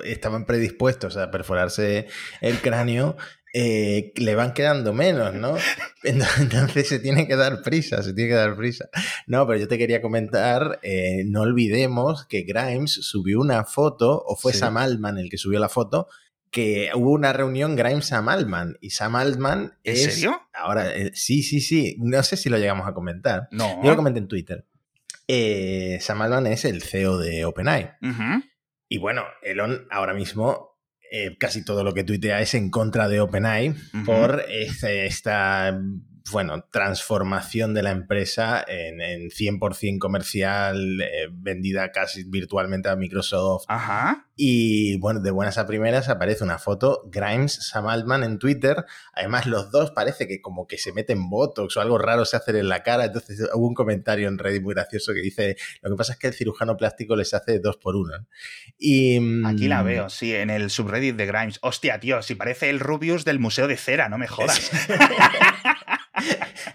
estaban 0.03 0.45
predispuestos 0.45 1.15
a 1.15 1.31
perforarse 1.31 2.07
el 2.41 2.57
cráneo, 2.59 3.15
eh, 3.53 4.11
le 4.17 4.35
van 4.35 4.53
quedando 4.53 4.93
menos, 4.93 5.33
¿no? 5.33 5.55
Entonces 6.03 6.89
se 6.89 6.99
tiene 6.99 7.25
que 7.25 7.37
dar 7.37 7.61
prisa, 7.61 8.03
se 8.03 8.13
tiene 8.13 8.31
que 8.31 8.35
dar 8.35 8.55
prisa. 8.57 8.89
No, 9.27 9.47
pero 9.47 9.59
yo 9.59 9.67
te 9.67 9.77
quería 9.77 10.01
comentar, 10.01 10.79
eh, 10.83 11.23
no 11.25 11.41
olvidemos 11.41 12.25
que 12.25 12.41
Grimes 12.41 12.91
subió 12.91 13.39
una 13.39 13.63
foto, 13.63 14.21
o 14.25 14.35
fue 14.35 14.53
Sam 14.53 14.75
Altman 14.75 15.17
el 15.17 15.29
que 15.29 15.37
subió 15.37 15.59
la 15.59 15.69
foto, 15.69 16.09
que 16.51 16.91
hubo 16.95 17.11
una 17.11 17.33
reunión 17.33 17.75
Grimes 17.75 18.07
Sam 18.07 18.29
Altman 18.29 18.77
y 18.81 18.91
Sam 18.91 19.15
Altman 19.15 19.77
¿En 19.83 19.97
serio? 19.97 20.41
Ahora, 20.53 20.95
eh, 20.95 21.11
sí, 21.13 21.43
sí, 21.43 21.61
sí. 21.61 21.95
No 21.99 22.21
sé 22.23 22.37
si 22.37 22.49
lo 22.49 22.57
llegamos 22.57 22.87
a 22.87 22.93
comentar. 22.93 23.47
No. 23.51 23.81
Yo 23.83 23.89
lo 23.89 23.95
comenté 23.95 24.19
en 24.19 24.27
Twitter. 24.27 24.65
Eh, 25.27 25.99
Sam 26.01 26.21
Altman 26.21 26.47
es 26.47 26.65
el 26.65 26.81
CEO 26.81 27.17
de 27.17 27.45
OpenAI. 27.45 27.91
Y 28.87 28.97
bueno, 28.97 29.23
Elon 29.43 29.87
ahora 29.91 30.13
mismo 30.13 30.79
eh, 31.11 31.37
casi 31.37 31.63
todo 31.63 31.83
lo 31.83 31.93
que 31.93 32.03
tuitea 32.03 32.41
es 32.41 32.53
en 32.55 32.69
contra 32.69 33.07
de 33.07 33.19
OpenAI 33.19 33.75
por 34.05 34.45
esta 34.49 35.79
bueno, 36.31 36.65
transformación 36.71 37.73
de 37.73 37.83
la 37.83 37.91
empresa 37.91 38.63
en, 38.67 39.01
en 39.01 39.29
100% 39.29 39.99
comercial, 39.99 41.01
eh, 41.01 41.27
vendida 41.31 41.91
casi 41.91 42.23
virtualmente 42.23 42.89
a 42.89 42.95
Microsoft. 42.95 43.65
Ajá. 43.67 44.29
Y 44.41 44.97
bueno, 44.99 45.19
de 45.19 45.31
buenas 45.31 45.57
a 45.57 45.67
primeras 45.67 46.07
aparece 46.07 46.45
una 46.45 46.59
foto, 46.59 47.03
Grimes, 47.11 47.55
Sam 47.55 47.87
Altman 47.87 48.23
en 48.23 48.39
Twitter. 48.39 48.85
Además, 49.13 49.47
los 49.47 49.69
dos 49.69 49.91
parece 49.91 50.29
que 50.29 50.39
como 50.39 50.65
que 50.65 50.77
se 50.77 50.93
meten 50.93 51.29
Botox 51.29 51.75
o 51.75 51.81
algo 51.81 51.97
raro 51.97 52.23
se 52.23 52.37
hace 52.37 52.57
en 52.57 52.69
la 52.69 52.81
cara. 52.81 53.03
Entonces 53.03 53.49
hubo 53.53 53.67
un 53.67 53.73
comentario 53.73 54.29
en 54.29 54.37
Reddit 54.37 54.63
muy 54.63 54.73
gracioso 54.73 55.13
que 55.13 55.19
dice, 55.19 55.57
lo 55.81 55.89
que 55.89 55.97
pasa 55.97 56.13
es 56.13 56.19
que 56.19 56.27
el 56.27 56.33
cirujano 56.33 56.77
plástico 56.77 57.17
les 57.17 57.33
hace 57.33 57.59
dos 57.59 57.75
por 57.75 57.97
uno. 57.97 58.13
Y... 58.77 59.19
Mm, 59.19 59.45
Aquí 59.45 59.67
la 59.67 59.83
veo, 59.83 60.09
sí, 60.09 60.33
en 60.33 60.49
el 60.49 60.69
subreddit 60.69 61.17
de 61.17 61.25
Grimes. 61.25 61.59
Hostia, 61.61 61.99
tío, 61.99 62.21
si 62.21 62.35
parece 62.35 62.69
el 62.69 62.79
Rubius 62.79 63.25
del 63.25 63.39
Museo 63.39 63.67
de 63.67 63.75
Cera, 63.75 64.07
no 64.07 64.17
me 64.17 64.27
jodas. 64.27 64.71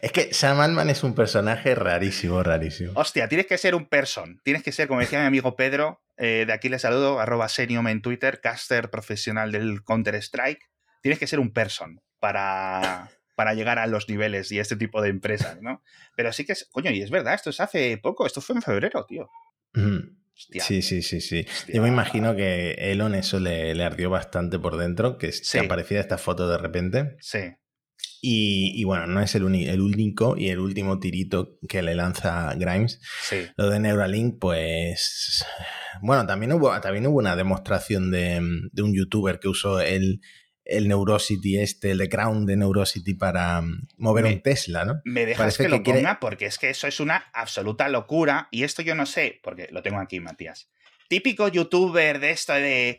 es 0.03 0.13
que 0.13 0.33
Sam 0.33 0.61
Altman 0.61 0.91
es 0.91 1.03
un 1.03 1.15
personaje 1.15 1.75
rarísimo, 1.75 2.43
rarísimo. 2.43 2.93
Hostia, 2.95 3.29
tienes 3.29 3.47
que 3.47 3.59
ser 3.59 3.75
un 3.75 3.87
person. 3.87 4.41
Tienes 4.45 4.63
que 4.63 4.73
ser, 4.73 4.89
como 4.89 5.01
decía 5.01 5.21
mi 5.21 5.27
amigo 5.27 5.57
Pedro, 5.57 6.03
eh, 6.17 6.45
de 6.47 6.53
aquí 6.53 6.69
le 6.69 6.79
saludo, 6.79 7.21
arroba 7.21 7.49
Senium 7.49 7.89
en 7.89 8.03
Twitter, 8.03 8.41
caster 8.41 8.91
profesional 8.91 9.53
del 9.53 9.83
Counter-Strike. 9.83 10.71
Tienes 11.03 11.19
que 11.19 11.27
ser 11.27 11.41
un 11.41 11.53
person 11.53 12.01
para, 12.19 13.11
para 13.35 13.55
llegar 13.55 13.79
a 13.79 13.87
los 13.87 14.09
niveles 14.09 14.51
y 14.53 14.59
este 14.59 14.77
tipo 14.77 15.03
de 15.03 15.11
empresas, 15.11 15.61
¿no? 15.61 15.83
Pero 16.17 16.33
sí 16.33 16.45
que 16.45 16.53
es, 16.53 16.69
coño, 16.71 16.91
y 16.91 17.03
es 17.03 17.11
verdad, 17.11 17.35
esto 17.35 17.51
es 17.51 17.61
hace 17.61 17.99
poco, 17.99 18.27
esto 18.27 18.41
fue 18.41 18.57
en 18.57 18.63
febrero, 18.63 19.05
tío. 19.07 19.29
sí, 20.35 20.83
sí, 20.83 21.03
sí, 21.03 21.21
sí. 21.21 21.47
Yo 21.69 21.83
me 21.83 21.89
imagino 21.89 22.35
que 22.37 22.73
Elon 22.79 23.15
eso 23.15 23.41
le, 23.41 23.75
le 23.75 23.85
ardió 23.85 24.09
bastante 24.11 24.59
por 24.59 24.77
dentro, 24.77 25.19
que 25.19 25.33
se 25.33 25.61
aparecía 25.61 26.01
esta 26.01 26.19
foto 26.19 26.49
de 26.49 26.59
repente. 26.59 27.17
Sí. 27.21 27.55
Y, 28.27 28.83
bueno, 28.85 29.07
no 29.07 29.21
es 29.21 29.35
el, 29.35 29.43
el, 29.55 29.81
único 29.83 30.35
y 30.39 30.49
el 30.49 30.59
último 30.59 30.99
tirito 30.99 31.59
que 31.69 31.83
le 31.83 31.95
lanza 31.95 32.55
Grimes. 32.55 32.99
Lo 33.59 33.69
de 33.69 33.79
Neuralink, 33.81 34.39
pues. 34.41 35.45
Bueno, 36.01 36.25
también 36.25 36.53
hubo, 36.53 36.81
también 36.81 37.07
hubo 37.07 37.19
una 37.19 37.37
demostración 37.37 38.11
de, 38.11 38.39
un 38.39 38.95
youtuber 38.95 39.39
que 39.41 39.49
usó 39.49 39.79
el, 39.79 40.23
el 40.65 40.89
Neurosity 40.89 41.59
este, 41.59 41.91
el 41.91 42.09
Crown 42.09 42.47
de 42.47 42.57
Neurosity 42.57 43.13
para 43.13 43.61
mm, 43.61 43.89
mover 43.99 44.25
un 44.25 44.41
Tesla, 44.41 44.87
¿no? 44.87 45.03
Me 45.05 45.27
dejas 45.27 45.59
que, 45.59 45.69
lo 45.69 45.83
ponga 45.83 46.19
porque 46.19 46.47
es 46.47 46.57
que 46.57 46.71
eso 46.71 46.87
es 46.87 47.01
una 47.01 47.27
absoluta 47.35 47.91
locura 47.91 48.49
y 48.51 48.63
esto 48.63 48.81
yo 48.81 48.95
no 48.95 49.05
sé, 49.05 49.39
porque 49.43 49.69
lo 49.71 49.83
tengo 49.83 49.99
aquí, 49.99 50.21
Matías 50.21 50.71
típico 51.15 51.47
youtuber 51.47 52.19
de 52.19 52.31
esto 52.31 52.55
de. 52.55 52.99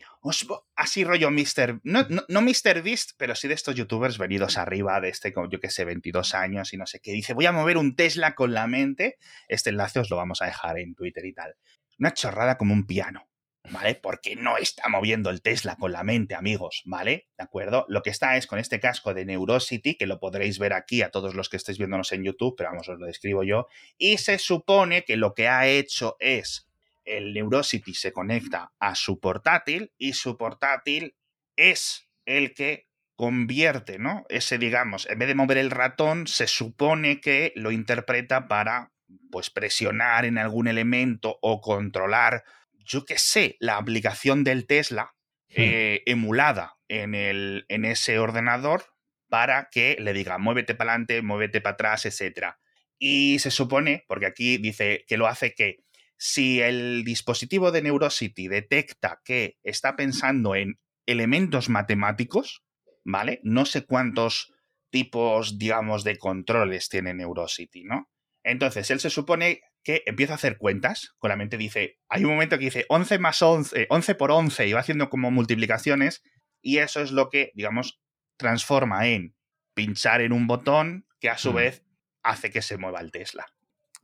Así 0.77 1.03
rollo 1.03 1.31
Mr. 1.31 1.81
No, 1.83 2.05
no, 2.09 2.23
no, 2.29 2.41
Mr. 2.41 2.81
Beast, 2.81 3.11
pero 3.17 3.35
sí 3.35 3.49
de 3.49 3.55
estos 3.55 3.75
youtubers 3.75 4.17
venidos 4.17 4.57
arriba, 4.57 5.01
de 5.01 5.09
este, 5.09 5.33
yo 5.51 5.59
que 5.59 5.69
sé, 5.69 5.83
22 5.83 6.33
años 6.33 6.73
y 6.73 6.77
no 6.77 6.85
sé 6.85 7.01
qué. 7.01 7.11
Dice: 7.11 7.33
Voy 7.33 7.45
a 7.45 7.51
mover 7.51 7.77
un 7.77 7.97
Tesla 7.97 8.33
con 8.33 8.53
la 8.53 8.67
mente. 8.67 9.17
Este 9.49 9.69
enlace 9.69 9.99
os 9.99 10.09
lo 10.09 10.15
vamos 10.15 10.41
a 10.41 10.45
dejar 10.45 10.79
en 10.79 10.95
Twitter 10.95 11.25
y 11.25 11.33
tal. 11.33 11.55
Una 11.99 12.13
chorrada 12.13 12.57
como 12.57 12.73
un 12.73 12.87
piano. 12.87 13.27
¿Vale? 13.71 13.95
Porque 13.95 14.35
no 14.35 14.57
está 14.57 14.87
moviendo 14.89 15.31
el 15.31 15.41
Tesla 15.41 15.75
con 15.75 15.91
la 15.91 16.03
mente, 16.03 16.35
amigos, 16.35 16.83
¿vale? 16.85 17.29
¿De 17.35 17.43
acuerdo? 17.43 17.87
Lo 17.89 18.03
que 18.03 18.11
está 18.11 18.37
es 18.37 18.45
con 18.45 18.59
este 18.59 18.79
casco 18.79 19.15
de 19.15 19.25
Neurosity, 19.25 19.95
que 19.95 20.05
lo 20.05 20.19
podréis 20.19 20.59
ver 20.59 20.73
aquí 20.73 21.01
a 21.01 21.09
todos 21.09 21.33
los 21.33 21.49
que 21.49 21.57
estéis 21.57 21.79
viéndonos 21.79 22.11
en 22.11 22.23
YouTube, 22.23 22.53
pero 22.55 22.69
vamos, 22.69 22.87
os 22.89 22.99
lo 22.99 23.07
describo 23.07 23.43
yo. 23.43 23.65
Y 23.97 24.19
se 24.19 24.37
supone 24.37 25.03
que 25.03 25.17
lo 25.17 25.33
que 25.33 25.47
ha 25.47 25.67
hecho 25.67 26.15
es 26.19 26.69
el 27.05 27.33
Neurosity 27.33 27.93
se 27.93 28.11
conecta 28.11 28.73
a 28.79 28.95
su 28.95 29.19
portátil 29.19 29.93
y 29.97 30.13
su 30.13 30.37
portátil 30.37 31.15
es 31.55 32.09
el 32.25 32.53
que 32.53 32.87
convierte, 33.15 33.97
¿no? 33.97 34.25
Ese, 34.29 34.57
digamos, 34.57 35.07
en 35.09 35.19
vez 35.19 35.27
de 35.27 35.35
mover 35.35 35.57
el 35.57 35.71
ratón, 35.71 36.27
se 36.27 36.47
supone 36.47 37.21
que 37.21 37.53
lo 37.55 37.71
interpreta 37.71 38.47
para, 38.47 38.91
pues, 39.31 39.49
presionar 39.49 40.25
en 40.25 40.37
algún 40.37 40.67
elemento 40.67 41.37
o 41.41 41.61
controlar, 41.61 42.43
yo 42.85 43.05
qué 43.05 43.17
sé, 43.17 43.55
la 43.59 43.77
aplicación 43.77 44.43
del 44.43 44.67
Tesla 44.67 45.15
eh, 45.49 46.01
emulada 46.05 46.75
en, 46.89 47.15
el, 47.15 47.65
en 47.69 47.85
ese 47.85 48.19
ordenador 48.19 48.83
para 49.29 49.69
que 49.71 49.95
le 49.99 50.11
diga, 50.11 50.37
muévete 50.37 50.75
para 50.75 50.91
adelante, 50.91 51.21
muévete 51.21 51.61
para 51.61 51.75
atrás, 51.75 52.05
etc. 52.05 52.55
Y 52.99 53.39
se 53.39 53.51
supone, 53.51 54.03
porque 54.07 54.25
aquí 54.25 54.57
dice 54.57 55.05
que 55.07 55.17
lo 55.17 55.27
hace 55.27 55.53
que 55.53 55.84
si 56.17 56.61
el 56.61 57.03
dispositivo 57.03 57.71
de 57.71 57.81
Neurosity 57.81 58.47
detecta 58.47 59.21
que 59.23 59.57
está 59.63 59.95
pensando 59.95 60.55
en 60.55 60.79
elementos 61.05 61.69
matemáticos, 61.69 62.63
¿vale? 63.03 63.39
No 63.43 63.65
sé 63.65 63.85
cuántos 63.85 64.53
tipos, 64.89 65.57
digamos, 65.57 66.03
de 66.03 66.17
controles 66.17 66.89
tiene 66.89 67.13
Neurosity, 67.13 67.83
¿no? 67.83 68.09
Entonces, 68.43 68.89
él 68.91 68.99
se 68.99 69.09
supone 69.09 69.61
que 69.83 70.03
empieza 70.05 70.33
a 70.33 70.35
hacer 70.35 70.57
cuentas, 70.57 71.13
con 71.17 71.29
la 71.29 71.35
mente 71.35 71.57
dice, 71.57 71.99
hay 72.09 72.23
un 72.23 72.31
momento 72.31 72.57
que 72.57 72.65
dice 72.65 72.85
11 72.89 73.19
más 73.19 73.41
11, 73.41 73.87
11 73.89 74.15
por 74.15 74.31
11, 74.31 74.67
y 74.67 74.73
va 74.73 74.79
haciendo 74.79 75.09
como 75.09 75.31
multiplicaciones, 75.31 76.23
y 76.61 76.77
eso 76.77 77.01
es 77.01 77.11
lo 77.11 77.29
que, 77.29 77.51
digamos, 77.55 77.99
transforma 78.37 79.07
en 79.07 79.35
pinchar 79.75 80.21
en 80.21 80.31
un 80.31 80.47
botón 80.47 81.07
que 81.19 81.29
a 81.29 81.37
su 81.37 81.51
Mm. 81.51 81.55
vez 81.55 81.83
hace 82.23 82.49
que 82.49 82.61
se 82.61 82.77
mueva 82.77 83.01
el 83.01 83.11
Tesla. 83.11 83.45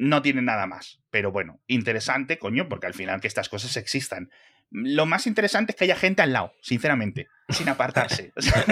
No 0.03 0.23
tiene 0.23 0.41
nada 0.41 0.65
más, 0.65 0.99
pero 1.11 1.31
bueno, 1.31 1.59
interesante, 1.67 2.39
coño, 2.39 2.67
porque 2.67 2.87
al 2.87 2.95
final 2.95 3.21
que 3.21 3.27
estas 3.27 3.49
cosas 3.49 3.77
existan. 3.77 4.31
Lo 4.71 5.05
más 5.05 5.27
interesante 5.27 5.73
es 5.73 5.75
que 5.77 5.83
haya 5.83 5.95
gente 5.95 6.23
al 6.23 6.33
lado, 6.33 6.53
sinceramente, 6.61 7.27
sin 7.49 7.69
apartarse. 7.69 8.31
O 8.35 8.41
sea, 8.41 8.65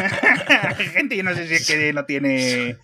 hay 0.76 0.86
gente, 0.88 1.16
yo 1.16 1.22
no 1.24 1.36
sé 1.36 1.48
si 1.48 1.54
es 1.54 1.68
que 1.68 1.94
no 1.94 2.06
tiene... 2.06 2.78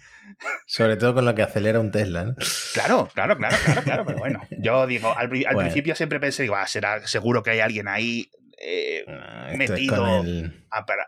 Sobre 0.67 0.95
todo 0.97 1.15
con 1.15 1.25
lo 1.25 1.33
que 1.33 1.41
acelera 1.41 1.79
un 1.79 1.89
Tesla, 1.91 2.25
¿no? 2.25 2.35
Claro, 2.73 3.09
claro, 3.13 3.35
claro, 3.37 3.55
claro, 3.65 3.81
claro, 3.83 4.05
pero 4.05 4.19
bueno, 4.19 4.41
yo 4.59 4.85
digo, 4.85 5.17
al, 5.17 5.27
pri- 5.29 5.45
al 5.45 5.53
Bueno. 5.55 5.67
principio 5.69 5.95
siempre 5.95 6.19
pensé, 6.19 6.43
digo, 6.43 6.55
ah, 6.55 6.67
será 6.67 7.05
seguro 7.07 7.41
que 7.41 7.49
hay 7.51 7.61
alguien 7.61 7.87
ahí 7.87 8.29
eh, 8.59 9.03
Ah, 9.07 9.51
Metido. 9.55 10.21
el... 10.23 10.53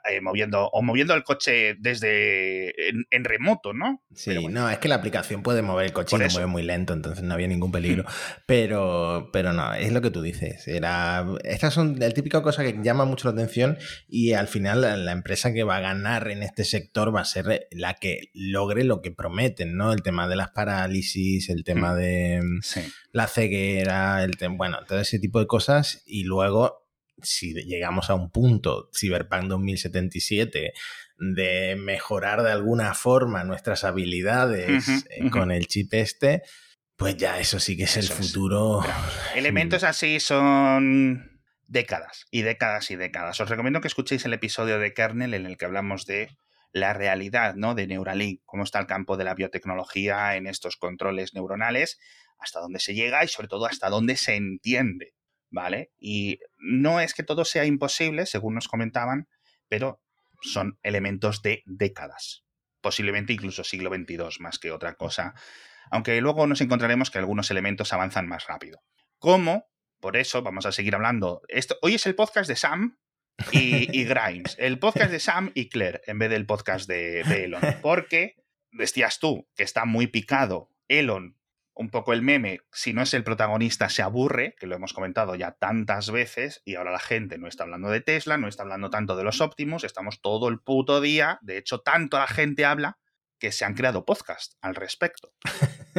eh, 0.09 0.21
moviendo 0.21 0.67
o 0.69 0.81
moviendo 0.81 1.13
el 1.13 1.23
coche 1.23 1.75
desde 1.79 2.89
en, 2.89 3.05
en 3.11 3.23
remoto, 3.25 3.73
¿no? 3.73 4.03
Sí, 4.13 4.33
bueno. 4.37 4.61
no, 4.61 4.69
es 4.69 4.77
que 4.77 4.87
la 4.87 4.95
aplicación 4.95 5.43
puede 5.43 5.61
mover 5.61 5.87
el 5.87 5.93
coche 5.93 6.11
Por 6.11 6.21
y 6.21 6.25
lo 6.25 6.31
mueve 6.31 6.47
muy 6.47 6.63
lento, 6.63 6.93
entonces 6.93 7.23
no 7.23 7.33
había 7.33 7.47
ningún 7.47 7.71
peligro. 7.71 8.05
Pero, 8.45 9.29
pero 9.33 9.51
no, 9.53 9.73
es 9.73 9.91
lo 9.91 10.01
que 10.01 10.09
tú 10.09 10.21
dices. 10.21 10.67
Era, 10.67 11.25
estas 11.43 11.73
son 11.73 12.01
el 12.01 12.13
típico 12.13 12.41
cosa 12.41 12.63
que 12.63 12.77
llama 12.81 13.03
mucho 13.05 13.27
la 13.27 13.33
atención 13.33 13.77
y 14.07 14.33
al 14.33 14.47
final 14.47 14.81
la, 14.81 14.95
la 14.95 15.11
empresa 15.11 15.53
que 15.53 15.63
va 15.63 15.77
a 15.77 15.81
ganar 15.81 16.29
en 16.29 16.43
este 16.43 16.63
sector 16.63 17.13
va 17.15 17.21
a 17.21 17.25
ser 17.25 17.67
la 17.71 17.95
que 17.95 18.29
logre 18.33 18.83
lo 18.83 19.01
que 19.01 19.11
prometen, 19.11 19.75
¿no? 19.75 19.91
El 19.91 20.01
tema 20.01 20.27
de 20.27 20.35
las 20.37 20.51
parálisis, 20.51 21.49
el 21.49 21.63
tema 21.63 21.93
Mm. 21.93 21.97
de 21.97 22.41
Sí. 22.61 22.81
la 23.11 23.27
ceguera, 23.27 24.23
el 24.23 24.37
tem- 24.37 24.57
bueno, 24.57 24.79
todo 24.87 24.99
ese 24.99 25.19
tipo 25.19 25.39
de 25.39 25.47
cosas 25.47 26.03
y 26.05 26.23
luego 26.23 26.87
si 27.21 27.53
llegamos 27.53 28.09
a 28.09 28.15
un 28.15 28.31
punto 28.31 28.89
Cyberpunk 28.93 29.45
2077 29.45 30.74
de 31.17 31.75
mejorar 31.75 32.43
de 32.43 32.51
alguna 32.51 32.93
forma 32.93 33.43
nuestras 33.43 33.83
habilidades 33.83 35.05
eh, 35.09 35.29
con 35.31 35.51
el 35.51 35.67
chip 35.67 35.93
este, 35.93 36.43
pues 36.95 37.17
ya 37.17 37.39
eso 37.39 37.59
sí 37.59 37.75
que 37.75 37.83
es 37.83 37.97
Eso 37.97 38.13
el 38.13 38.19
futuro. 38.19 38.83
Elementos 39.36 39.83
así 39.83 40.19
son 40.19 41.41
décadas 41.67 42.25
y 42.31 42.41
décadas 42.41 42.91
y 42.91 42.95
décadas. 42.95 43.39
Os 43.39 43.50
recomiendo 43.50 43.81
que 43.81 43.88
escuchéis 43.88 44.25
el 44.25 44.33
episodio 44.33 44.79
de 44.79 44.93
Kernel 44.93 45.33
en 45.33 45.45
el 45.45 45.57
que 45.57 45.65
hablamos 45.65 46.05
de 46.05 46.38
la 46.71 46.93
realidad 46.93 47.55
¿no? 47.55 47.75
de 47.75 47.88
Neuralink, 47.88 48.41
cómo 48.45 48.63
está 48.63 48.79
el 48.79 48.88
campo 48.88 49.17
de 49.17 49.24
la 49.24 49.36
biotecnología 49.36 50.36
en 50.36 50.47
estos 50.47 50.77
controles 50.77 51.33
neuronales, 51.33 52.00
hasta 52.39 52.59
dónde 52.59 52.79
se 52.79 52.93
llega 52.93 53.24
y 53.24 53.27
sobre 53.27 53.47
todo 53.47 53.65
hasta 53.65 53.89
dónde 53.89 54.15
se 54.15 54.36
entiende, 54.36 55.13
¿vale? 55.57 55.91
Y 55.97 56.39
no 56.59 57.01
es 57.01 57.15
que 57.15 57.23
todo 57.23 57.43
sea 57.43 57.65
imposible, 57.65 58.27
según 58.27 58.53
nos 58.53 58.67
comentaban, 58.67 59.27
pero 59.67 59.99
son 60.43 60.77
elementos 60.83 61.41
de 61.41 61.63
décadas, 61.65 62.45
posiblemente 62.79 63.33
incluso 63.33 63.63
siglo 63.63 63.89
XXII 63.89 64.39
más 64.39 64.59
que 64.59 64.71
otra 64.71 64.93
cosa, 64.93 65.33
aunque 65.89 66.21
luego 66.21 66.45
nos 66.45 66.61
encontraremos 66.61 67.09
que 67.09 67.17
algunos 67.17 67.49
elementos 67.49 67.91
avanzan 67.91 68.27
más 68.27 68.45
rápido. 68.45 68.83
¿Cómo? 69.17 69.65
Por 69.99 70.15
eso 70.15 70.43
vamos 70.43 70.67
a 70.67 70.71
seguir 70.71 70.93
hablando. 70.93 71.41
Esto, 71.47 71.75
hoy 71.81 71.95
es 71.95 72.05
el 72.05 72.13
podcast 72.13 72.47
de 72.47 72.55
Sam 72.55 72.99
y, 73.51 73.99
y 73.99 74.03
Grimes. 74.03 74.55
El 74.59 74.77
podcast 74.77 75.09
de 75.09 75.19
Sam 75.19 75.51
y 75.55 75.69
Claire 75.69 76.01
en 76.05 76.19
vez 76.19 76.29
del 76.29 76.45
podcast 76.45 76.87
de, 76.87 77.23
de 77.23 77.45
Elon. 77.45 77.61
Porque 77.81 78.35
decías 78.71 79.17
tú 79.17 79.49
que 79.55 79.63
está 79.63 79.85
muy 79.85 80.05
picado 80.05 80.69
Elon, 80.87 81.35
un 81.77 81.89
poco 81.89 82.13
el 82.13 82.22
meme, 82.22 82.60
si 82.72 82.93
no 82.93 83.01
es 83.01 83.13
el 83.13 83.24
protagonista 83.24 83.89
se 83.89 84.01
aburre, 84.01 84.55
que 84.60 84.67
lo 84.67 84.75
hemos 84.75 84.93
comentado 84.93 85.36
ya 85.36 85.51
tantas 85.51 86.12
veces, 86.12 86.62
y 86.65 86.75
ahora 86.75 86.91
la 86.91 87.00
gente 87.00 87.38
no 87.38 87.48
está 87.48 87.63
hablando 87.63 87.89
de 87.89 88.01
Tesla, 88.01 88.38
no 88.38 88.48
está 88.48 88.63
hablando 88.63 88.89
tanto 88.89 89.15
de 89.15 89.24
los 89.24 89.41
Optimus, 89.41 89.84
estamos 89.84 90.22
todo 90.22 90.50
el 90.50 90.60
puto 90.60 91.01
día, 91.01 91.39
de 91.41 91.57
hecho 91.57 91.79
tanto 91.79 92.17
la 92.17 92.27
gente 92.27 92.65
habla 92.65 92.98
que 93.39 93.51
se 93.51 93.65
han 93.65 93.75
creado 93.75 94.03
podcasts 94.05 94.57
al 94.62 94.74
respecto 94.75 95.31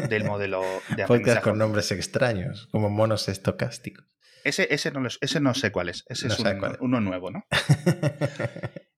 del 0.09 0.25
modelo 0.25 0.61
de 0.63 0.69
Podcast 0.69 1.03
aprendizaje. 1.05 1.43
con 1.43 1.59
nombres 1.59 1.93
extraños, 1.93 2.69
como 2.73 2.91
monos 2.91 3.29
estocásticos. 3.29 4.05
Ese, 4.45 4.67
ese, 4.73 4.91
no, 4.93 5.07
ese 5.21 5.41
no 5.41 5.53
sé 5.55 5.71
cuál 5.73 5.89
es, 5.89 6.05
ese 6.09 6.27
No 6.29 6.35
es 6.35 6.41
sabes 6.41 6.55
un- 6.55 6.61
cuál 6.61 6.73
es. 6.73 6.79
uno 6.81 7.01
nuevo, 7.01 7.31
¿no? 7.31 7.45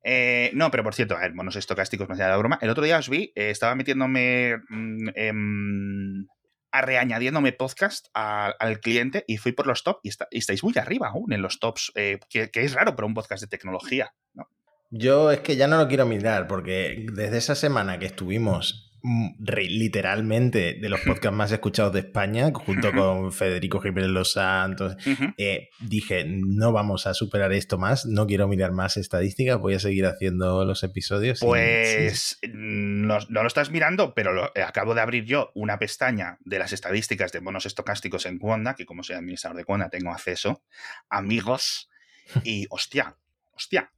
Eh, 0.02 0.50
no, 0.54 0.70
pero 0.70 0.82
por 0.82 0.94
cierto, 0.94 1.14
a 1.14 1.20
ver, 1.20 1.34
monos 1.34 1.56
estocásticos 1.56 2.08
me 2.08 2.14
hacía 2.14 2.26
la 2.28 2.36
broma. 2.38 2.58
El 2.62 2.70
otro 2.70 2.82
día 2.82 2.96
os 2.98 3.10
vi, 3.10 3.32
eh, 3.36 3.50
estaba 3.50 3.74
metiéndome 3.74 4.56
mm, 4.70 5.08
em, 5.14 6.26
a 6.72 6.80
reañadiéndome 6.82 7.52
podcast 7.52 8.06
al 8.14 8.80
cliente 8.80 9.24
y 9.26 9.36
fui 9.38 9.52
por 9.52 9.66
los 9.66 9.82
top 9.82 9.98
y, 10.02 10.08
está- 10.08 10.28
y 10.30 10.38
estáis 10.38 10.62
muy 10.62 10.72
arriba 10.76 11.08
aún 11.08 11.32
en 11.32 11.42
los 11.42 11.58
tops, 11.60 11.92
eh, 11.94 12.18
que, 12.28 12.50
que 12.50 12.62
es 12.64 12.74
raro 12.74 12.94
para 12.96 13.06
un 13.06 13.14
podcast 13.14 13.42
de 13.42 13.48
tecnología. 13.48 14.14
¿no? 14.34 14.48
Yo 14.90 15.30
es 15.30 15.40
que 15.40 15.56
ya 15.56 15.66
no 15.66 15.78
lo 15.78 15.88
quiero 15.88 16.06
mirar 16.06 16.46
porque 16.46 17.06
desde 17.12 17.38
esa 17.38 17.54
semana 17.54 17.98
que 17.98 18.06
estuvimos 18.06 18.89
literalmente 19.02 20.74
de 20.80 20.88
los 20.88 21.00
podcasts 21.00 21.36
más 21.36 21.52
escuchados 21.52 21.92
de 21.92 22.00
España, 22.00 22.50
junto 22.52 22.92
con 22.92 23.32
Federico 23.32 23.80
Jiménez 23.80 24.10
Los 24.10 24.32
Santos, 24.32 24.96
eh, 25.36 25.70
dije, 25.80 26.24
no 26.26 26.72
vamos 26.72 27.06
a 27.06 27.14
superar 27.14 27.52
esto 27.52 27.78
más, 27.78 28.06
no 28.06 28.26
quiero 28.26 28.48
mirar 28.48 28.72
más 28.72 28.96
estadísticas, 28.96 29.58
voy 29.58 29.74
a 29.74 29.78
seguir 29.78 30.06
haciendo 30.06 30.64
los 30.64 30.82
episodios. 30.82 31.40
Pues 31.40 32.38
no, 32.52 33.18
no 33.28 33.42
lo 33.42 33.46
estás 33.46 33.70
mirando, 33.70 34.14
pero 34.14 34.32
lo- 34.32 34.52
eh, 34.54 34.62
acabo 34.62 34.94
de 34.94 35.00
abrir 35.00 35.24
yo 35.24 35.50
una 35.54 35.78
pestaña 35.78 36.38
de 36.40 36.58
las 36.58 36.72
estadísticas 36.72 37.32
de 37.32 37.40
bonos 37.40 37.66
estocásticos 37.66 38.26
en 38.26 38.38
Wanda, 38.40 38.74
que 38.74 38.86
como 38.86 39.02
soy 39.02 39.16
administrador 39.16 39.56
de 39.56 39.64
Wanda 39.66 39.88
tengo 39.88 40.10
acceso, 40.10 40.62
amigos, 41.08 41.88
y 42.44 42.66
hostia, 42.70 43.16
hostia. 43.52 43.90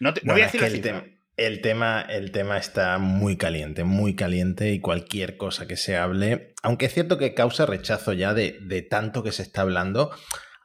No, 0.00 0.14
te- 0.14 0.22
no 0.24 0.32
voy 0.32 0.42
a 0.42 0.46
decir 0.46 0.60
el, 0.64 0.72
cifra. 1.00 1.19
El 1.40 1.62
tema, 1.62 2.02
el 2.02 2.32
tema 2.32 2.58
está 2.58 2.98
muy 2.98 3.38
caliente, 3.38 3.82
muy 3.82 4.14
caliente 4.14 4.72
y 4.72 4.80
cualquier 4.80 5.38
cosa 5.38 5.66
que 5.66 5.76
se 5.78 5.96
hable, 5.96 6.52
aunque 6.62 6.84
es 6.84 6.92
cierto 6.92 7.16
que 7.16 7.32
causa 7.32 7.64
rechazo 7.64 8.12
ya 8.12 8.34
de, 8.34 8.58
de 8.60 8.82
tanto 8.82 9.22
que 9.22 9.32
se 9.32 9.42
está 9.42 9.62
hablando, 9.62 10.10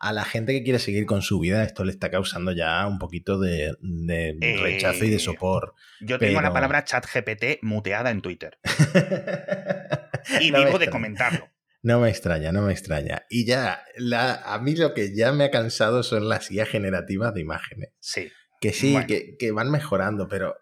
a 0.01 0.11
la 0.11 0.25
gente 0.25 0.51
que 0.51 0.63
quiere 0.63 0.79
seguir 0.79 1.05
con 1.05 1.21
su 1.21 1.39
vida 1.39 1.63
esto 1.63 1.85
le 1.85 1.91
está 1.93 2.11
causando 2.11 2.51
ya 2.51 2.85
un 2.87 2.99
poquito 2.99 3.39
de, 3.39 3.73
de 3.79 4.37
Eh, 4.41 4.57
rechazo 4.61 5.05
y 5.05 5.09
de 5.09 5.19
sopor. 5.19 5.75
Yo 6.01 6.19
tengo 6.19 6.41
la 6.41 6.51
palabra 6.51 6.83
chat 6.83 7.05
GPT 7.05 7.63
muteada 7.63 8.11
en 8.11 8.21
Twitter 8.21 8.59
y 10.41 10.51
No 10.51 10.65
vivo 10.65 10.77
de 10.77 10.89
comentarlo. 10.89 11.49
No 11.83 12.01
me 12.01 12.09
extraña, 12.09 12.51
no 12.51 12.63
me 12.63 12.73
extraña. 12.73 13.25
Y 13.29 13.45
ya, 13.45 13.81
la, 13.95 14.33
a 14.43 14.59
mí 14.59 14.75
lo 14.75 14.93
que 14.93 15.15
ya 15.15 15.31
me 15.31 15.45
ha 15.45 15.51
cansado 15.51 16.03
son 16.03 16.27
las 16.27 16.49
guías 16.49 16.67
generativas 16.67 17.33
de 17.33 17.41
imágenes. 17.41 17.89
Sí. 17.99 18.29
Que 18.59 18.73
sí, 18.73 18.91
Bueno. 18.93 19.07
que, 19.07 19.37
que 19.37 19.51
van 19.51 19.69
mejorando, 19.69 20.27
pero 20.27 20.55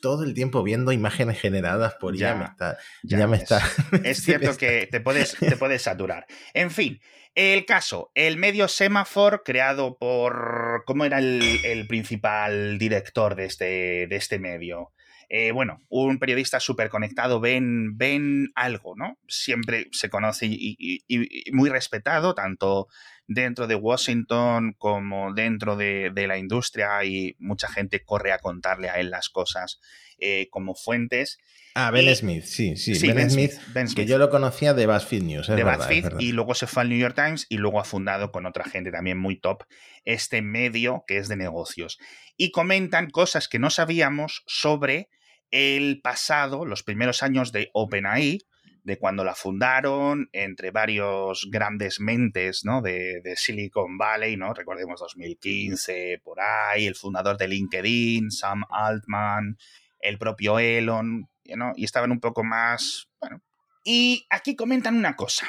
todo 0.00 0.24
el 0.24 0.34
tiempo 0.34 0.62
viendo 0.62 0.92
imágenes 0.92 1.40
generadas 1.40 1.94
por 1.94 2.16
Ya, 2.16 2.28
ya, 2.30 2.34
me 2.34 2.44
está. 2.44 2.78
ya 3.02 3.18
Ya, 3.18 3.26
me 3.26 3.38
ves. 3.38 3.42
está. 3.42 3.62
Es 4.04 4.22
cierto 4.22 4.56
que 4.56 4.86
te 4.90 5.00
puedes, 5.00 5.36
te 5.36 5.56
puedes 5.56 5.82
saturar. 5.82 6.26
En 6.54 6.70
fin, 6.70 7.00
el 7.34 7.64
caso, 7.66 8.10
el 8.14 8.36
medio 8.36 8.68
Semaphore 8.68 9.40
creado 9.44 9.96
por... 9.98 10.82
¿Cómo 10.86 11.04
era 11.04 11.18
el, 11.18 11.60
el 11.64 11.86
principal 11.86 12.78
director 12.78 13.34
de 13.36 13.44
este, 13.46 13.64
de 14.08 14.16
este 14.16 14.38
medio? 14.38 14.92
Eh, 15.30 15.52
bueno, 15.52 15.82
un 15.90 16.18
periodista 16.18 16.58
súper 16.58 16.88
conectado, 16.88 17.38
ben 17.40 18.50
algo, 18.54 18.94
¿no? 18.96 19.18
Siempre 19.28 19.88
se 19.92 20.08
conoce 20.08 20.46
y, 20.46 20.76
y- 20.78 21.04
y- 21.06 21.48
y 21.48 21.52
muy 21.52 21.68
respetado, 21.68 22.34
tanto 22.34 22.86
dentro 23.26 23.66
de 23.66 23.74
Washington 23.74 24.74
como 24.78 25.34
dentro 25.34 25.76
de, 25.76 26.10
de 26.14 26.26
la 26.26 26.38
industria 26.38 27.04
y 27.04 27.36
mucha 27.38 27.68
gente 27.68 28.02
corre 28.02 28.32
a 28.32 28.38
contarle 28.38 28.88
a 28.88 28.98
él 29.00 29.10
las 29.10 29.28
cosas 29.28 29.80
eh, 30.18 30.48
como 30.50 30.74
fuentes. 30.74 31.36
Ah, 31.74 31.90
Ben 31.90 32.06
Y- 32.08 32.14
Smith, 32.14 32.44
sí, 32.44 32.76
sí. 32.76 32.94
Sí, 32.94 33.06
ben, 33.08 33.16
Ben 33.16 33.30
Smith, 33.30 33.50
Smith, 33.52 33.66
Ben 33.74 33.86
que 33.86 33.92
Smith. 33.92 34.08
yo 34.08 34.16
lo 34.16 34.30
conocía 34.30 34.72
de 34.72 34.86
BuzzFeed 34.86 35.22
News, 35.24 35.48
es 35.50 35.56
de 35.56 35.62
verdad, 35.62 35.76
BuzzFeed 35.90 36.20
y 36.20 36.32
luego 36.32 36.54
se 36.54 36.66
fue 36.66 36.82
al 36.82 36.88
New 36.88 36.98
York 36.98 37.14
Times 37.14 37.44
y 37.50 37.58
luego 37.58 37.80
ha 37.80 37.84
fundado 37.84 38.32
con 38.32 38.46
otra 38.46 38.64
gente 38.64 38.90
también 38.90 39.18
muy 39.18 39.38
top 39.38 39.64
este 40.06 40.40
medio 40.40 41.04
que 41.06 41.18
es 41.18 41.28
de 41.28 41.36
negocios. 41.36 41.98
Y 42.38 42.50
comentan 42.50 43.10
cosas 43.10 43.46
que 43.46 43.58
no 43.58 43.68
sabíamos 43.68 44.42
sobre 44.46 45.10
el 45.50 46.00
pasado, 46.02 46.64
los 46.64 46.82
primeros 46.82 47.22
años 47.22 47.52
de 47.52 47.70
OpenAI, 47.72 48.40
de 48.88 48.98
cuando 48.98 49.22
la 49.22 49.34
fundaron, 49.34 50.30
entre 50.32 50.70
varios 50.70 51.48
grandes 51.50 52.00
mentes 52.00 52.64
¿no? 52.64 52.80
de, 52.80 53.20
de 53.22 53.36
Silicon 53.36 53.98
Valley, 53.98 54.36
¿no? 54.36 54.54
Recordemos 54.54 55.00
2015, 55.00 56.22
por 56.24 56.40
ahí, 56.40 56.86
el 56.86 56.94
fundador 56.94 57.36
de 57.36 57.48
LinkedIn, 57.48 58.30
Sam 58.30 58.62
Altman, 58.70 59.58
el 60.00 60.18
propio 60.18 60.58
Elon, 60.58 61.28
¿no? 61.56 61.72
y 61.76 61.84
estaban 61.84 62.12
un 62.12 62.20
poco 62.20 62.44
más, 62.44 63.10
bueno. 63.20 63.42
Y 63.84 64.26
aquí 64.30 64.56
comentan 64.56 64.96
una 64.96 65.16
cosa, 65.16 65.46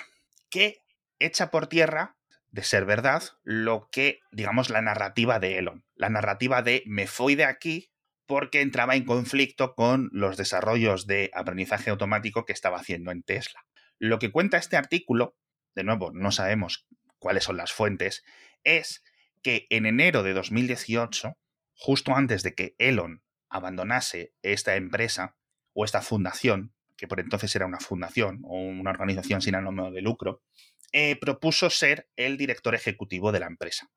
que 0.50 0.82
echa 1.20 1.50
por 1.50 1.68
tierra, 1.68 2.18
de 2.52 2.64
ser 2.64 2.86
verdad, 2.86 3.24
lo 3.44 3.90
que, 3.92 4.20
digamos, 4.32 4.70
la 4.70 4.82
narrativa 4.82 5.40
de 5.40 5.60
Elon. 5.60 5.86
La 5.96 6.10
narrativa 6.10 6.62
de 6.62 6.84
me 6.86 7.06
fui 7.06 7.36
de 7.36 7.46
aquí 7.46 7.89
porque 8.30 8.62
entraba 8.62 8.96
en 8.96 9.06
conflicto 9.06 9.74
con 9.74 10.12
los 10.14 10.38
desarrollos 10.38 11.08
de 11.08 11.32
aprendizaje 11.34 11.90
automático 11.90 12.46
que 12.46 12.54
estaba 12.54 12.78
haciendo 12.78 13.10
en 13.10 13.24
Tesla. 13.24 13.66
Lo 13.98 14.20
que 14.20 14.32
cuenta 14.32 14.58
este 14.58 14.78
artículo, 14.78 15.36
de 15.74 15.84
nuevo, 15.84 16.12
no 16.14 16.32
sabemos 16.32 16.88
cuáles 17.18 17.46
son 17.46 17.58
las 17.58 17.74
fuentes, 17.74 18.24
es 18.64 19.04
que 19.42 19.66
en 19.72 19.88
enero 19.88 20.22
de 20.22 20.34
2018, 20.34 21.40
justo 21.74 22.16
antes 22.16 22.44
de 22.44 22.54
que 22.54 22.76
Elon 22.78 23.24
abandonase 23.50 24.36
esta 24.44 24.76
empresa 24.76 25.36
o 25.74 25.84
esta 25.84 26.04
fundación, 26.04 26.76
que 26.98 27.08
por 27.08 27.20
entonces 27.20 27.56
era 27.56 27.66
una 27.66 27.80
fundación 27.80 28.42
o 28.44 28.60
una 28.60 28.92
organización 28.92 29.42
sin 29.42 29.56
ánimo 29.56 29.90
de 29.90 30.04
lucro, 30.04 30.44
eh, 30.92 31.16
propuso 31.20 31.72
ser 31.72 32.08
el 32.16 32.38
director 32.38 32.76
ejecutivo 32.76 33.32
de 33.32 33.40
la 33.40 33.48
empresa. 33.48 33.90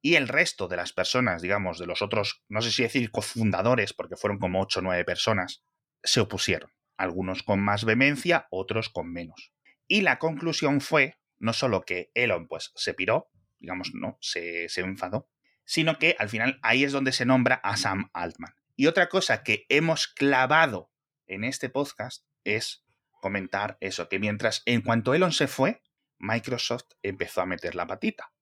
Y 0.00 0.14
el 0.14 0.28
resto 0.28 0.68
de 0.68 0.76
las 0.76 0.92
personas, 0.92 1.42
digamos, 1.42 1.78
de 1.78 1.86
los 1.86 2.02
otros, 2.02 2.42
no 2.48 2.62
sé 2.62 2.70
si 2.70 2.82
decir 2.82 3.10
cofundadores, 3.10 3.92
porque 3.92 4.16
fueron 4.16 4.38
como 4.38 4.60
8 4.62 4.80
o 4.80 4.82
9 4.82 5.04
personas, 5.04 5.64
se 6.02 6.20
opusieron. 6.20 6.70
Algunos 6.96 7.42
con 7.42 7.60
más 7.60 7.84
vehemencia, 7.84 8.46
otros 8.50 8.88
con 8.88 9.12
menos. 9.12 9.52
Y 9.86 10.02
la 10.02 10.18
conclusión 10.18 10.80
fue, 10.80 11.18
no 11.38 11.52
solo 11.52 11.82
que 11.82 12.10
Elon 12.14 12.46
pues 12.46 12.72
se 12.74 12.94
piró, 12.94 13.30
digamos, 13.58 13.92
no, 13.94 14.18
se, 14.20 14.68
se 14.68 14.82
enfadó, 14.82 15.28
sino 15.64 15.98
que 15.98 16.16
al 16.18 16.28
final 16.28 16.58
ahí 16.62 16.84
es 16.84 16.92
donde 16.92 17.12
se 17.12 17.26
nombra 17.26 17.56
a 17.56 17.76
Sam 17.76 18.10
Altman. 18.12 18.54
Y 18.76 18.86
otra 18.86 19.08
cosa 19.08 19.42
que 19.42 19.66
hemos 19.68 20.06
clavado 20.06 20.92
en 21.26 21.44
este 21.44 21.68
podcast 21.68 22.24
es 22.44 22.84
comentar 23.20 23.76
eso, 23.80 24.08
que 24.08 24.18
mientras, 24.18 24.62
en 24.66 24.82
cuanto 24.82 25.14
Elon 25.14 25.32
se 25.32 25.48
fue, 25.48 25.82
Microsoft 26.18 26.86
empezó 27.02 27.40
a 27.40 27.46
meter 27.46 27.74
la 27.74 27.86
patita. 27.86 28.32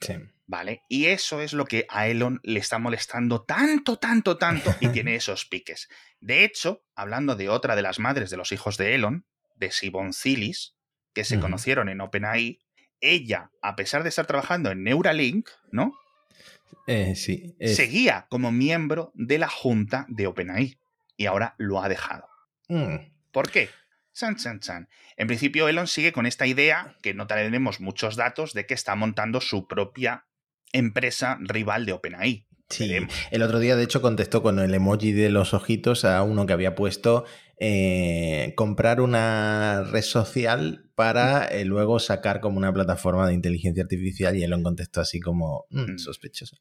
Sí. 0.00 0.14
¿Vale? 0.46 0.82
Y 0.88 1.06
eso 1.06 1.40
es 1.40 1.52
lo 1.52 1.64
que 1.64 1.86
a 1.88 2.08
Elon 2.08 2.40
le 2.42 2.58
está 2.58 2.78
molestando 2.78 3.42
tanto, 3.44 3.96
tanto, 3.98 4.36
tanto 4.36 4.74
y 4.80 4.88
tiene 4.92 5.14
esos 5.14 5.46
piques. 5.46 5.88
De 6.20 6.44
hecho, 6.44 6.82
hablando 6.94 7.36
de 7.36 7.48
otra 7.48 7.74
de 7.76 7.82
las 7.82 7.98
madres 7.98 8.28
de 8.30 8.36
los 8.36 8.52
hijos 8.52 8.76
de 8.76 8.94
Elon, 8.94 9.24
de 9.56 9.70
Sibon 9.70 10.12
Zilis, 10.12 10.74
que 11.14 11.24
se 11.24 11.38
conocieron 11.40 11.88
en 11.88 12.00
OpenAI, 12.00 12.58
ella, 13.00 13.50
a 13.62 13.76
pesar 13.76 14.02
de 14.02 14.08
estar 14.08 14.26
trabajando 14.26 14.70
en 14.70 14.82
Neuralink, 14.82 15.48
¿no? 15.70 15.92
Eh, 16.86 17.14
sí. 17.14 17.54
es- 17.58 17.76
Seguía 17.76 18.26
como 18.28 18.50
miembro 18.50 19.12
de 19.14 19.38
la 19.38 19.48
junta 19.48 20.04
de 20.08 20.26
OpenAI 20.26 20.78
y 21.16 21.26
ahora 21.26 21.54
lo 21.58 21.80
ha 21.82 21.88
dejado. 21.88 22.28
Mm, 22.68 22.96
¿Por 23.30 23.50
qué? 23.50 23.68
Chan, 24.14 24.36
chan, 24.36 24.60
chan. 24.60 24.88
En 25.16 25.26
principio, 25.26 25.68
Elon 25.68 25.86
sigue 25.86 26.12
con 26.12 26.26
esta 26.26 26.46
idea, 26.46 26.96
que 27.02 27.14
no 27.14 27.26
tenemos 27.26 27.80
muchos 27.80 28.16
datos, 28.16 28.52
de 28.52 28.66
que 28.66 28.74
está 28.74 28.94
montando 28.94 29.40
su 29.40 29.66
propia 29.66 30.26
empresa 30.72 31.38
rival 31.40 31.86
de 31.86 31.92
OpenAI. 31.92 32.46
Sí, 32.68 32.88
Veremos. 32.88 33.14
el 33.30 33.42
otro 33.42 33.58
día 33.58 33.76
de 33.76 33.84
hecho 33.84 34.00
contestó 34.00 34.42
con 34.42 34.58
el 34.58 34.72
emoji 34.74 35.12
de 35.12 35.28
los 35.28 35.52
ojitos 35.52 36.06
a 36.06 36.22
uno 36.22 36.46
que 36.46 36.54
había 36.54 36.74
puesto 36.74 37.26
eh, 37.58 38.54
comprar 38.56 39.02
una 39.02 39.82
red 39.84 40.00
social 40.00 40.90
para 40.94 41.44
eh, 41.46 41.66
luego 41.66 41.98
sacar 42.00 42.40
como 42.40 42.56
una 42.56 42.72
plataforma 42.72 43.26
de 43.28 43.34
inteligencia 43.34 43.82
artificial 43.82 44.36
y 44.36 44.42
él 44.42 44.50
lo 44.50 44.62
contestó 44.62 45.02
así 45.02 45.20
como 45.20 45.66
"Mm, 45.70 45.92
Mm. 45.92 45.98
sospechoso. 45.98 46.56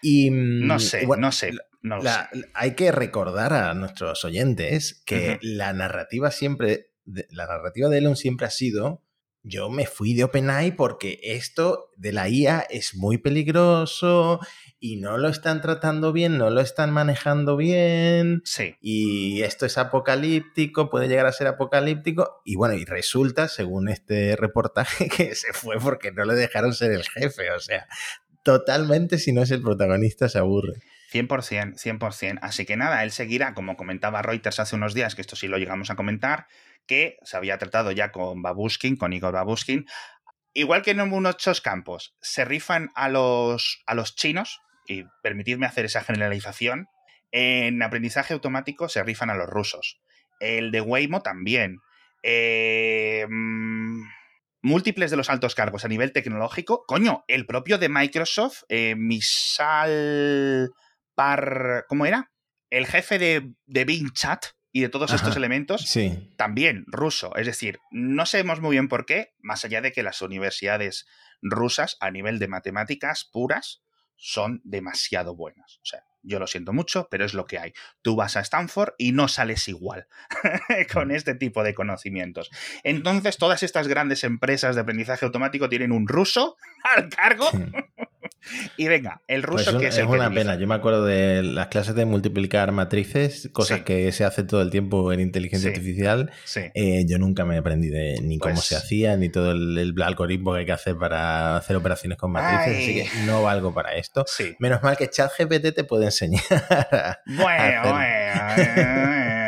Y, 0.00 0.30
mm, 0.30 0.66
No 0.66 0.78
sé, 0.78 1.04
bueno, 1.04 1.26
no 1.26 1.32
sé, 1.32 1.52
no 1.82 1.98
lo 1.98 2.02
la- 2.04 2.30
sé. 2.32 2.44
hay 2.54 2.74
que 2.74 2.90
recordar 2.90 3.52
a 3.52 3.74
nuestros 3.74 4.24
oyentes 4.24 5.02
que 5.04 5.38
la 5.42 5.72
narrativa 5.74 6.30
siempre, 6.30 6.89
de- 7.04 7.26
la 7.30 7.46
narrativa 7.46 7.88
de 7.88 7.98
Elon 7.98 8.16
siempre 8.16 8.46
ha 8.46 8.50
sido 8.50 9.02
yo 9.42 9.70
me 9.70 9.86
fui 9.86 10.12
de 10.12 10.24
OpenAI 10.24 10.72
porque 10.72 11.18
esto 11.22 11.90
de 11.96 12.12
la 12.12 12.28
IA 12.28 12.60
es 12.68 12.94
muy 12.94 13.16
peligroso 13.16 14.38
y 14.78 14.96
no 14.96 15.16
lo 15.16 15.28
están 15.28 15.62
tratando 15.62 16.12
bien, 16.12 16.36
no 16.36 16.50
lo 16.50 16.60
están 16.60 16.92
manejando 16.92 17.56
bien 17.56 18.42
Sí, 18.44 18.76
y 18.82 19.40
esto 19.42 19.64
es 19.64 19.78
apocalíptico, 19.78 20.90
puede 20.90 21.08
llegar 21.08 21.24
a 21.26 21.32
ser 21.32 21.46
apocalíptico 21.46 22.42
y 22.44 22.56
bueno, 22.56 22.74
y 22.74 22.84
resulta, 22.84 23.48
según 23.48 23.88
este 23.88 24.36
reportaje, 24.36 25.08
que 25.16 25.34
se 25.34 25.52
fue 25.54 25.78
porque 25.78 26.12
no 26.12 26.24
le 26.26 26.34
dejaron 26.34 26.74
ser 26.74 26.92
el 26.92 27.08
jefe, 27.08 27.50
o 27.50 27.60
sea, 27.60 27.86
totalmente 28.42 29.18
si 29.18 29.32
no 29.32 29.42
es 29.42 29.50
el 29.50 29.62
protagonista 29.62 30.28
se 30.28 30.38
aburre. 30.38 30.74
100%, 31.12 31.76
100%. 31.76 32.38
Así 32.40 32.64
que 32.64 32.76
nada, 32.76 33.02
él 33.02 33.10
seguirá, 33.10 33.52
como 33.54 33.76
comentaba 33.76 34.22
Reuters 34.22 34.60
hace 34.60 34.76
unos 34.76 34.94
días, 34.94 35.14
que 35.14 35.22
esto 35.22 35.34
sí 35.34 35.48
lo 35.48 35.58
llegamos 35.58 35.90
a 35.90 35.96
comentar, 35.96 36.46
que 36.90 37.18
se 37.22 37.36
había 37.36 37.56
tratado 37.56 37.92
ya 37.92 38.10
con 38.10 38.42
Babushkin, 38.42 38.96
con 38.96 39.12
Igor 39.12 39.32
Babushkin. 39.32 39.86
Igual 40.54 40.82
que 40.82 40.90
en 40.90 41.08
muchos 41.08 41.60
campos, 41.60 42.16
se 42.20 42.44
rifan 42.44 42.90
a 42.96 43.08
los, 43.08 43.80
a 43.86 43.94
los 43.94 44.16
chinos, 44.16 44.60
y 44.88 45.04
permitidme 45.22 45.66
hacer 45.66 45.84
esa 45.84 46.02
generalización, 46.02 46.88
en 47.30 47.80
aprendizaje 47.80 48.34
automático 48.34 48.88
se 48.88 49.04
rifan 49.04 49.30
a 49.30 49.36
los 49.36 49.48
rusos. 49.48 50.00
El 50.40 50.72
de 50.72 50.80
Waymo 50.80 51.22
también. 51.22 51.78
Eh, 52.24 53.24
mm, 53.30 54.02
múltiples 54.62 55.12
de 55.12 55.16
los 55.16 55.30
altos 55.30 55.54
cargos 55.54 55.84
a 55.84 55.88
nivel 55.88 56.12
tecnológico. 56.12 56.82
Coño, 56.88 57.22
el 57.28 57.46
propio 57.46 57.78
de 57.78 57.88
Microsoft, 57.88 58.64
eh, 58.68 58.96
Misal 58.96 60.70
Par. 61.14 61.84
¿Cómo 61.88 62.04
era? 62.04 62.32
El 62.68 62.88
jefe 62.88 63.20
de, 63.20 63.52
de 63.66 63.84
Bing 63.84 64.12
Chat 64.12 64.46
y 64.72 64.82
de 64.82 64.88
todos 64.88 65.12
estos 65.12 65.36
elementos, 65.36 65.82
Sí, 65.82 66.32
también 66.36 66.84
ruso. 66.86 67.34
Es 67.36 67.46
decir, 67.46 67.80
no 67.90 68.26
sabemos 68.26 68.60
muy 68.60 68.72
bien 68.72 68.88
por 68.88 69.04
qué, 69.06 69.34
más 69.40 69.64
allá 69.64 69.80
de 69.80 69.92
que 69.92 70.02
las 70.02 70.22
universidades 70.22 71.06
rusas, 71.42 71.96
a 72.00 72.10
nivel 72.10 72.38
de 72.38 72.48
matemáticas 72.48 73.28
puras, 73.30 73.82
son 74.16 74.60
demasiado 74.64 75.34
buenas. 75.34 75.78
O 75.82 75.86
sea, 75.86 76.04
yo 76.22 76.38
lo 76.38 76.46
siento 76.46 76.72
mucho, 76.72 77.08
pero 77.10 77.24
es 77.24 77.32
lo 77.32 77.46
que 77.46 77.58
hay. 77.58 77.72
Tú 78.02 78.16
vas 78.16 78.36
a 78.36 78.40
Stanford 78.40 78.92
y 78.98 79.12
no 79.12 79.28
sales 79.28 79.66
igual 79.68 80.06
con 80.92 81.10
este 81.10 81.34
tipo 81.34 81.62
de 81.62 81.74
conocimientos. 81.74 82.50
Entonces, 82.84 83.38
todas 83.38 83.62
estas 83.62 83.88
grandes 83.88 84.22
empresas 84.24 84.74
de 84.74 84.82
aprendizaje 84.82 85.24
automático 85.24 85.68
tienen 85.68 85.92
un 85.92 86.06
ruso 86.06 86.56
al 86.96 87.08
cargo. 87.08 87.48
Y 88.76 88.88
venga, 88.88 89.22
el 89.28 89.42
Pues 89.42 89.66
ruso 89.66 89.76
un- 89.76 89.80
que 89.82 89.88
es, 89.88 89.94
es 89.94 90.00
el 90.00 90.06
una 90.06 90.32
pena. 90.32 90.56
Yo 90.56 90.66
me 90.66 90.74
acuerdo 90.74 91.04
de 91.04 91.42
las 91.42 91.68
clases 91.68 91.94
de 91.94 92.04
multiplicar 92.04 92.72
matrices, 92.72 93.48
cosas 93.52 93.78
Sí. 93.78 93.84
que 93.84 94.12
se 94.12 94.24
hacen 94.24 94.46
todo 94.46 94.62
el 94.62 94.70
tiempo 94.70 95.12
en 95.12 95.20
inteligencia 95.20 95.70
Sí. 95.70 95.76
artificial. 95.76 96.30
Sí. 96.44 96.60
Eh, 96.74 97.04
yo 97.06 97.18
nunca 97.18 97.44
me 97.44 97.58
aprendí 97.58 97.88
de 97.88 98.20
ni 98.22 98.38
cómo 98.38 98.54
Pues- 98.54 98.66
se 98.66 98.76
hacía, 98.76 99.16
ni 99.16 99.28
todo 99.28 99.52
el, 99.52 99.76
el 99.78 100.02
algoritmo 100.02 100.52
que 100.54 100.60
hay 100.60 100.66
que 100.66 100.72
hacer 100.72 100.96
para 100.96 101.56
hacer 101.56 101.76
operaciones 101.76 102.18
con 102.18 102.32
matrices. 102.32 102.82
Así 102.82 102.94
que 102.94 103.26
no 103.26 103.42
valgo 103.42 103.72
para 103.74 103.94
esto. 103.94 104.24
Menos 104.58 104.82
mal 104.82 104.96
que 104.96 105.08
ChatGPT 105.08 105.74
te 105.74 105.84
puede 105.84 106.06
enseñar. 106.06 106.40
Bueno, 107.26 107.82
bueno, 107.82 108.00
eh, 108.02 108.32
ya 108.34 109.39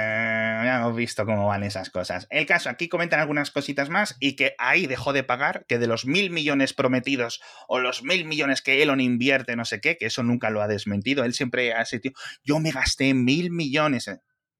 hemos 0.76 0.96
visto 0.96 1.24
cómo 1.26 1.46
van 1.46 1.62
esas 1.62 1.90
cosas. 1.90 2.26
El 2.30 2.46
caso, 2.46 2.68
aquí 2.70 2.88
comentan 2.88 3.20
algunas 3.20 3.50
cositas 3.50 3.88
más 3.88 4.16
y 4.20 4.37
que 4.37 4.54
ahí 4.58 4.87
dejó 4.87 5.12
de 5.12 5.24
pagar, 5.24 5.64
que 5.66 5.78
de 5.78 5.87
los 5.87 6.06
mil 6.06 6.30
millones 6.30 6.72
prometidos 6.72 7.40
o 7.68 7.78
los 7.78 8.02
mil 8.02 8.24
millones 8.24 8.62
que 8.62 8.82
Elon 8.82 9.00
invierte, 9.00 9.56
no 9.56 9.64
sé 9.64 9.80
qué, 9.80 9.96
que 9.96 10.06
eso 10.06 10.22
nunca 10.22 10.50
lo 10.50 10.62
ha 10.62 10.68
desmentido. 10.68 11.24
Él 11.24 11.35
siempre 11.35 11.72
ha 11.72 11.85
sido, 11.85 12.12
yo 12.44 12.58
me 12.61 12.70
gasté 12.70 13.14
mil 13.14 13.50
millones. 13.50 14.11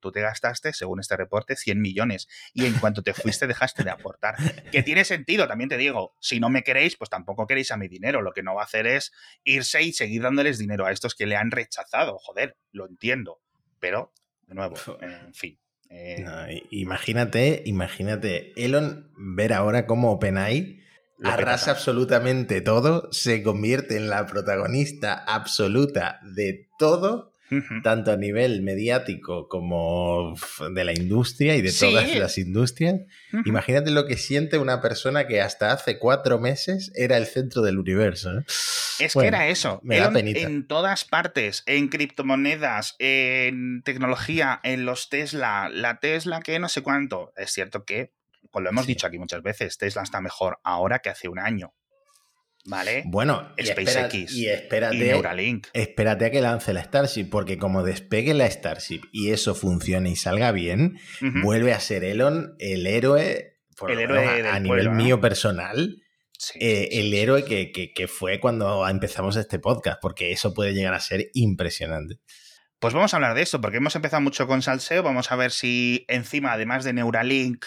Tú 0.03 0.11
te 0.11 0.20
gastaste, 0.20 0.72
según 0.72 0.98
este 0.98 1.16
reporte, 1.16 1.55
100 1.55 1.81
millones. 1.81 2.27
Y 2.53 2.66
en 2.66 2.75
cuanto 2.75 3.05
te 3.05 3.14
fuiste, 3.14 3.46
dejaste 3.46 3.85
de 3.85 3.90
aportar. 3.90 4.35
Que 4.72 4.83
tiene 4.83 5.05
sentido, 5.05 5.46
también 5.46 5.70
te 5.70 5.77
digo. 5.77 6.16
Si 6.20 6.40
no 6.40 6.51
me 6.51 6.64
queréis, 6.64 6.96
pues 6.96 7.09
tampoco 7.09 7.46
queréis 7.46 7.70
a 7.70 7.77
mi 7.77 7.87
dinero. 7.87 8.20
Lo 8.20 8.33
que 8.33 8.42
no 8.42 8.57
va 8.57 8.62
a 8.62 8.64
hacer 8.64 8.88
es 8.88 9.12
irse 9.44 9.81
y 9.81 9.92
seguir 9.92 10.22
dándoles 10.22 10.59
dinero 10.59 10.87
a 10.87 10.90
estos 10.90 11.14
que 11.14 11.27
le 11.27 11.37
han 11.37 11.53
rechazado. 11.53 12.18
Joder, 12.18 12.57
lo 12.72 12.88
entiendo. 12.88 13.40
Pero, 13.79 14.12
de 14.48 14.57
nuevo, 14.57 14.75
en 15.01 15.33
fin. 15.35 15.62
Eh, 15.92 16.22
No, 16.24 16.33
imagínate, 16.70 17.62
imagínate, 17.66 18.52
Elon 18.57 19.11
ver 19.16 19.52
ahora 19.52 19.87
cómo 19.87 20.12
OpenAI 20.12 20.81
arrasa 21.22 21.70
absolutamente 21.70 22.61
todo, 22.61 23.12
se 23.12 23.42
convierte 23.42 23.96
en 23.96 24.09
la 24.09 24.26
protagonista 24.26 25.14
absoluta 25.14 26.20
de 26.35 26.68
todo, 26.78 27.32
tanto 27.83 28.12
a 28.12 28.17
nivel 28.17 28.62
mediático 28.62 29.49
como 29.49 30.35
de 30.75 30.85
la 30.85 30.93
industria 30.93 31.57
y 31.57 31.62
de 31.62 31.71
Sí. 31.71 31.87
todas 31.87 32.15
las 32.17 32.38
industrias. 32.38 33.01
Imagínate 33.45 33.91
lo 33.91 34.07
que 34.07 34.17
siente 34.17 34.59
una 34.59 34.81
persona 34.81 35.27
que 35.27 35.41
hasta 35.41 35.73
hace 35.73 35.99
cuatro 35.99 36.38
meses 36.38 36.93
era 36.95 37.17
el 37.17 37.27
centro 37.27 37.62
del 37.62 37.79
universo. 37.79 38.33
¿no? 38.33 38.41
Es 38.99 39.15
Bueno, 39.15 39.21
que 39.23 39.29
era 39.29 39.49
eso. 39.49 39.81
me 39.83 39.97
da 39.97 40.03
Elon 40.03 40.15
penita. 40.15 40.41
en 40.41 40.67
todas 40.67 41.05
partes, 41.05 41.62
en 41.67 41.88
criptomonedas, 41.88 42.97
en 42.99 43.83
tecnología, 43.85 44.61
en 44.62 44.85
los 44.85 45.09
Tesla, 45.09 45.69
la 45.73 45.99
Tesla 46.01 46.41
que 46.41 46.59
no 46.59 46.69
sé 46.69 46.83
cuánto. 46.83 47.33
Es 47.37 47.51
cierto 47.53 47.85
que, 47.85 48.12
pues 48.51 48.62
lo 48.62 48.71
hemos 48.71 48.85
Sí. 48.87 48.93
dicho 48.93 49.07
aquí 49.07 49.19
muchas 49.19 49.43
veces, 49.43 49.79
Tesla 49.79 50.03
está 50.03 50.21
mejor 50.21 50.59
ahora 50.65 50.99
que 51.01 51.09
hace 51.11 51.29
un 51.29 51.38
año. 51.38 51.75
¿Vale? 52.64 53.03
Bueno, 53.07 53.53
y, 53.59 53.66
SpaceX 53.66 54.33
y 54.35 54.42
y 54.44 54.48
espérate, 54.48 54.96
Neuralink. 54.96 55.66
espérate 55.72 56.27
a 56.27 56.31
que 56.31 56.40
lance 56.40 56.72
la 56.72 56.85
Starship, 56.85 57.25
porque 57.25 57.59
como 57.59 57.83
despegue 57.83 58.35
la 58.35 58.48
Starship 58.48 59.01
y 59.12 59.31
eso 59.31 59.55
funcione 59.57 60.11
y 60.11 60.16
salga 60.16 60.53
bien, 60.53 60.98
vuelve 61.42 61.72
a 61.72 61.81
ser 61.81 62.05
Elon 62.05 62.55
el 62.61 62.87
héroe, 62.87 63.59
por 63.77 63.90
El 63.90 63.96
lo 63.98 64.03
héroe 64.05 64.27
menos 64.27 64.53
a, 64.55 64.61
nivel 64.61 64.68
pueblo, 64.85 64.90
¿no? 64.92 64.96
mío 65.03 65.20
personal, 65.20 65.96
Sí, 66.38 66.59
eh, 66.61 66.88
sí, 66.90 66.98
el 66.98 67.11
sí, 67.11 67.18
héroe 67.18 67.44
que, 67.44 67.70
que- 67.72 67.92
que 67.92 68.09
fue 68.09 68.38
cuando 68.40 68.87
empezamos 68.88 69.37
este 69.37 69.59
podcast, 69.59 69.98
porque 70.01 70.31
eso 70.33 70.55
puede 70.55 70.72
llegar 70.72 70.94
a 70.94 71.01
ser 71.01 71.31
impresionante. 71.35 72.16
Pues 72.79 72.94
vamos 72.94 73.12
a 73.14 73.16
hablar 73.16 73.35
de 73.37 73.42
esto, 73.42 73.61
porque 73.61 73.77
hemos 73.77 73.94
empezado 73.94 74.20
mucho 74.20 74.46
con 74.48 74.61
salseo. 74.61 75.03
Vamos 75.05 75.31
a 75.31 75.37
ver 75.37 75.53
si 75.53 76.05
encima, 76.09 76.53
además 76.53 76.83
de 76.85 76.92
Neuralink, 76.92 77.64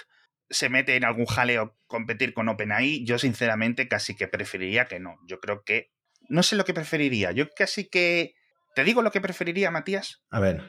se 0.50 0.68
mete 0.70 0.96
en 0.98 1.06
algún 1.06 1.26
jaleo 1.26 1.75
competir 1.96 2.34
con 2.34 2.50
OpenAI. 2.50 3.06
Yo, 3.06 3.18
sinceramente, 3.18 3.88
casi 3.88 4.16
que 4.16 4.28
preferiría 4.28 4.86
que 4.86 5.00
no. 5.00 5.18
Yo 5.28 5.40
creo 5.40 5.64
que. 5.64 5.92
No 6.28 6.44
sé 6.44 6.58
lo 6.58 6.66
que 6.66 6.74
preferiría. 6.74 7.32
Yo 7.32 7.50
casi 7.56 7.88
que. 7.88 8.36
¿Te 8.76 8.84
digo 8.84 9.02
lo 9.02 9.12
que 9.12 9.22
preferiría, 9.22 9.72
Matías? 9.72 10.22
A 10.30 10.42
ver. 10.42 10.62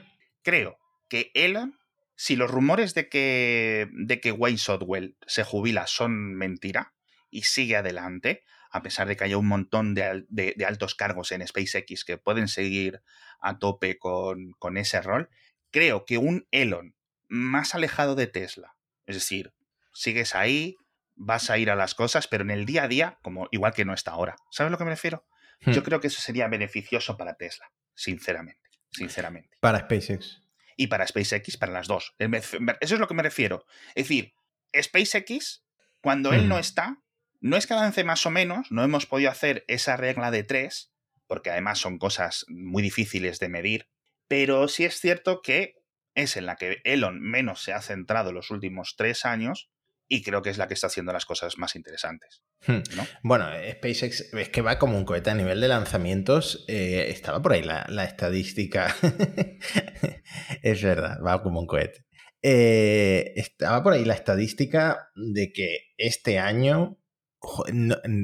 Creo 0.44 0.78
que 1.08 1.32
Elon, 1.34 1.76
si 2.14 2.36
los 2.36 2.48
rumores 2.48 2.94
de 2.94 3.08
que, 3.08 3.88
de 3.92 4.20
que 4.20 4.30
Wayne 4.30 4.58
Sotwell 4.58 5.16
se 5.26 5.42
jubila 5.42 5.88
son 5.88 6.36
mentira 6.36 6.94
y 7.28 7.42
sigue 7.42 7.74
adelante, 7.74 8.44
a 8.70 8.82
pesar 8.82 9.08
de 9.08 9.16
que 9.16 9.24
haya 9.24 9.38
un 9.38 9.48
montón 9.48 9.94
de, 9.94 10.54
altos 10.64 10.94
cargos 10.94 11.32
en 11.32 11.44
SpaceX 11.44 12.04
que 12.04 12.18
pueden 12.18 12.46
seguir 12.46 13.02
a 13.40 13.58
tope 13.58 13.98
con, 13.98 14.52
con 14.60 14.76
ese 14.76 15.02
rol, 15.02 15.28
creo 15.72 16.04
que 16.04 16.18
un 16.18 16.46
Elon 16.52 16.94
más 17.26 17.74
alejado 17.74 18.14
de 18.14 18.28
Tesla, 18.28 18.76
es 19.06 19.16
decir, 19.16 19.52
sigues 19.92 20.36
ahí, 20.36 20.76
vas 21.16 21.50
a 21.50 21.58
ir 21.58 21.70
a 21.70 21.74
las 21.74 21.94
cosas, 21.94 22.28
pero 22.28 22.44
en 22.44 22.50
el 22.50 22.66
día 22.66 22.84
a 22.84 22.88
día, 22.88 23.18
como 23.22 23.48
igual 23.50 23.74
que 23.74 23.84
no 23.84 23.94
está 23.94 24.12
ahora. 24.12 24.36
¿Sabes 24.50 24.68
a 24.68 24.70
lo 24.70 24.78
que 24.78 24.84
me 24.84 24.90
refiero? 24.90 25.26
Yo 25.60 25.80
hmm. 25.80 25.84
creo 25.84 26.00
que 26.00 26.06
eso 26.08 26.20
sería 26.20 26.46
beneficioso 26.48 27.16
para 27.16 27.34
Tesla, 27.34 27.72
sinceramente, 27.94 28.68
sinceramente. 28.90 29.56
Para 29.60 29.80
SpaceX. 29.80 30.42
Y 30.76 30.88
para 30.88 31.06
SpaceX, 31.06 31.56
para 31.56 31.72
las 31.72 31.88
dos. 31.88 32.14
Eso 32.18 32.94
es 32.94 33.00
lo 33.00 33.08
que 33.08 33.14
me 33.14 33.22
refiero. 33.22 33.64
Es 33.94 34.04
decir, 34.04 34.34
SpaceX, 34.78 35.64
cuando 36.02 36.32
él 36.32 36.48
no 36.48 36.58
está, 36.58 37.02
no 37.40 37.56
es 37.56 37.66
que 37.66 37.72
avance 37.72 38.04
más 38.04 38.26
o 38.26 38.30
menos, 38.30 38.70
no 38.70 38.84
hemos 38.84 39.06
podido 39.06 39.30
hacer 39.30 39.64
esa 39.68 39.96
regla 39.96 40.30
de 40.30 40.44
tres, 40.44 40.92
porque 41.26 41.50
además 41.50 41.78
son 41.78 41.98
cosas 41.98 42.44
muy 42.48 42.82
difíciles 42.82 43.38
de 43.38 43.48
medir, 43.48 43.88
pero 44.28 44.68
sí 44.68 44.84
es 44.84 45.00
cierto 45.00 45.40
que 45.40 45.76
es 46.14 46.36
en 46.36 46.46
la 46.46 46.56
que 46.56 46.80
Elon 46.84 47.20
menos 47.20 47.62
se 47.62 47.72
ha 47.72 47.80
centrado 47.80 48.32
los 48.32 48.50
últimos 48.50 48.94
tres 48.96 49.24
años 49.24 49.70
y 50.08 50.22
creo 50.22 50.42
que 50.42 50.50
es 50.50 50.58
la 50.58 50.68
que 50.68 50.74
está 50.74 50.86
haciendo 50.86 51.12
las 51.12 51.26
cosas 51.26 51.58
más 51.58 51.74
interesantes. 51.74 52.42
Hmm. 52.66 52.80
Bueno, 53.22 53.46
SpaceX 53.72 54.32
es 54.32 54.48
que 54.50 54.62
va 54.62 54.78
como 54.78 54.96
un 54.96 55.04
cohete 55.04 55.30
a 55.30 55.34
nivel 55.34 55.60
de 55.60 55.68
lanzamientos. 55.68 56.64
Eh, 56.68 57.06
estaba 57.08 57.42
por 57.42 57.52
ahí 57.52 57.62
la, 57.62 58.04
estadística. 58.04 58.94
es 60.62 60.82
verdad, 60.82 61.18
va 61.24 61.42
como 61.42 61.60
un 61.60 61.66
cohete. 61.66 62.04
Eh, 62.42 63.32
estaba 63.36 63.82
por 63.82 63.94
ahí 63.94 64.04
la 64.04 64.14
estadística 64.14 65.10
de 65.16 65.52
que 65.52 65.78
este 65.96 66.38
año 66.38 66.98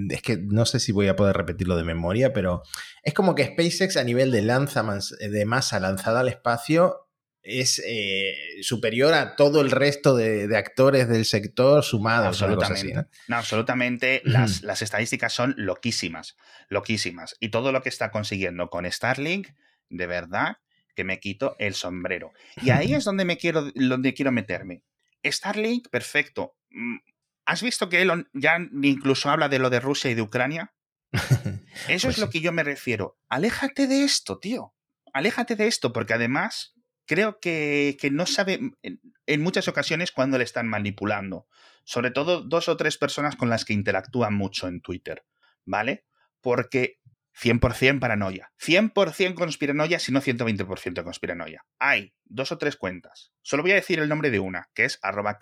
es 0.08 0.22
que 0.22 0.38
no 0.38 0.64
sé 0.64 0.80
si 0.80 0.92
voy 0.92 1.08
a 1.08 1.16
poder 1.16 1.36
repetirlo 1.36 1.76
de 1.76 1.84
memoria, 1.84 2.32
pero 2.32 2.62
es 3.02 3.14
como 3.14 3.34
que 3.34 3.46
SpaceX 3.46 3.96
a 3.96 4.04
nivel 4.04 4.30
de, 4.30 4.42
lanza, 4.42 4.84
de 5.20 5.44
masa 5.44 5.80
lanzada 5.80 6.20
al 6.20 6.28
espacio 6.28 7.01
es 7.42 7.82
eh, 7.84 8.34
superior 8.62 9.14
a 9.14 9.34
todo 9.34 9.60
el 9.60 9.70
resto 9.70 10.16
de, 10.16 10.56
actores 10.56 11.08
del 11.08 11.24
sector 11.24 11.82
sumados. 11.82 12.42
Absolutamente. 12.42 13.06
¿no? 13.28 13.36
absolutamente. 13.36 14.22
Las, 14.24 14.62
las, 14.62 14.82
estadísticas 14.82 15.32
son 15.32 15.54
loquísimas, 15.56 16.36
loquísimas. 16.68 17.36
Y 17.40 17.48
todo 17.48 17.72
lo 17.72 17.82
que 17.82 17.88
está 17.88 18.10
consiguiendo 18.10 18.70
con 18.70 18.90
Starlink, 18.90 19.48
de 19.88 20.06
verdad, 20.06 20.58
que 20.94 21.04
me 21.04 21.20
quito 21.20 21.56
el 21.58 21.74
sombrero. 21.74 22.32
Y 22.62 22.70
ahí 22.70 22.94
es 22.94 23.04
donde 23.04 23.24
me 23.24 23.36
quiero, 23.36 23.70
donde 23.74 24.14
quiero 24.14 24.32
meterme. 24.32 24.82
Starlink, 25.24 25.88
perfecto. 25.88 26.54
Mm, 26.70 26.98
¿Has 27.44 27.62
visto 27.62 27.88
que 27.88 28.02
Elon 28.02 28.28
ya 28.32 28.56
incluso 28.82 29.30
habla 29.30 29.48
de 29.48 29.58
lo 29.58 29.68
de 29.68 29.80
Rusia 29.80 30.10
y 30.10 30.14
de 30.14 30.22
Ucrania? 30.22 30.72
Eso 31.12 32.08
es 32.08 32.16
pues 32.16 32.18
lo 32.18 32.30
que 32.30 32.40
yo 32.40 32.52
me 32.52 32.62
refiero. 32.62 33.18
Aléjate 33.28 33.86
de 33.86 34.04
esto, 34.04 34.38
tío. 34.38 34.74
Aléjate 35.12 35.56
de 35.56 35.66
esto, 35.66 35.92
porque 35.92 36.14
además 36.14 36.74
creo 37.06 37.38
que, 37.40 37.96
no 38.12 38.26
sabe 38.26 38.60
en, 38.82 39.42
muchas 39.42 39.68
ocasiones 39.68 40.12
cuándo 40.12 40.38
le 40.38 40.44
están 40.44 40.68
manipulando. 40.68 41.46
Sobre 41.84 42.10
todo 42.10 42.42
dos 42.42 42.68
o 42.68 42.76
tres 42.76 42.98
personas 42.98 43.36
con 43.36 43.50
las 43.50 43.64
que 43.64 43.72
interactúan 43.72 44.34
mucho 44.34 44.68
en 44.68 44.80
Twitter. 44.80 45.24
¿Vale? 45.64 46.04
Porque 46.40 46.98
100% 47.40 47.98
paranoia. 47.98 48.52
100% 48.60 49.34
conspiranoia, 49.34 49.98
si 49.98 50.12
no 50.12 50.20
120% 50.20 51.02
conspiranoia. 51.02 51.64
Hay 51.78 52.14
dos 52.24 52.52
o 52.52 52.58
tres 52.58 52.76
cuentas. 52.76 53.32
Solo 53.42 53.62
voy 53.62 53.72
a 53.72 53.76
decir 53.76 53.98
el 53.98 54.08
nombre 54.08 54.30
de 54.30 54.38
una, 54.38 54.70
que 54.74 54.84
es 54.84 54.98
arroba 55.02 55.38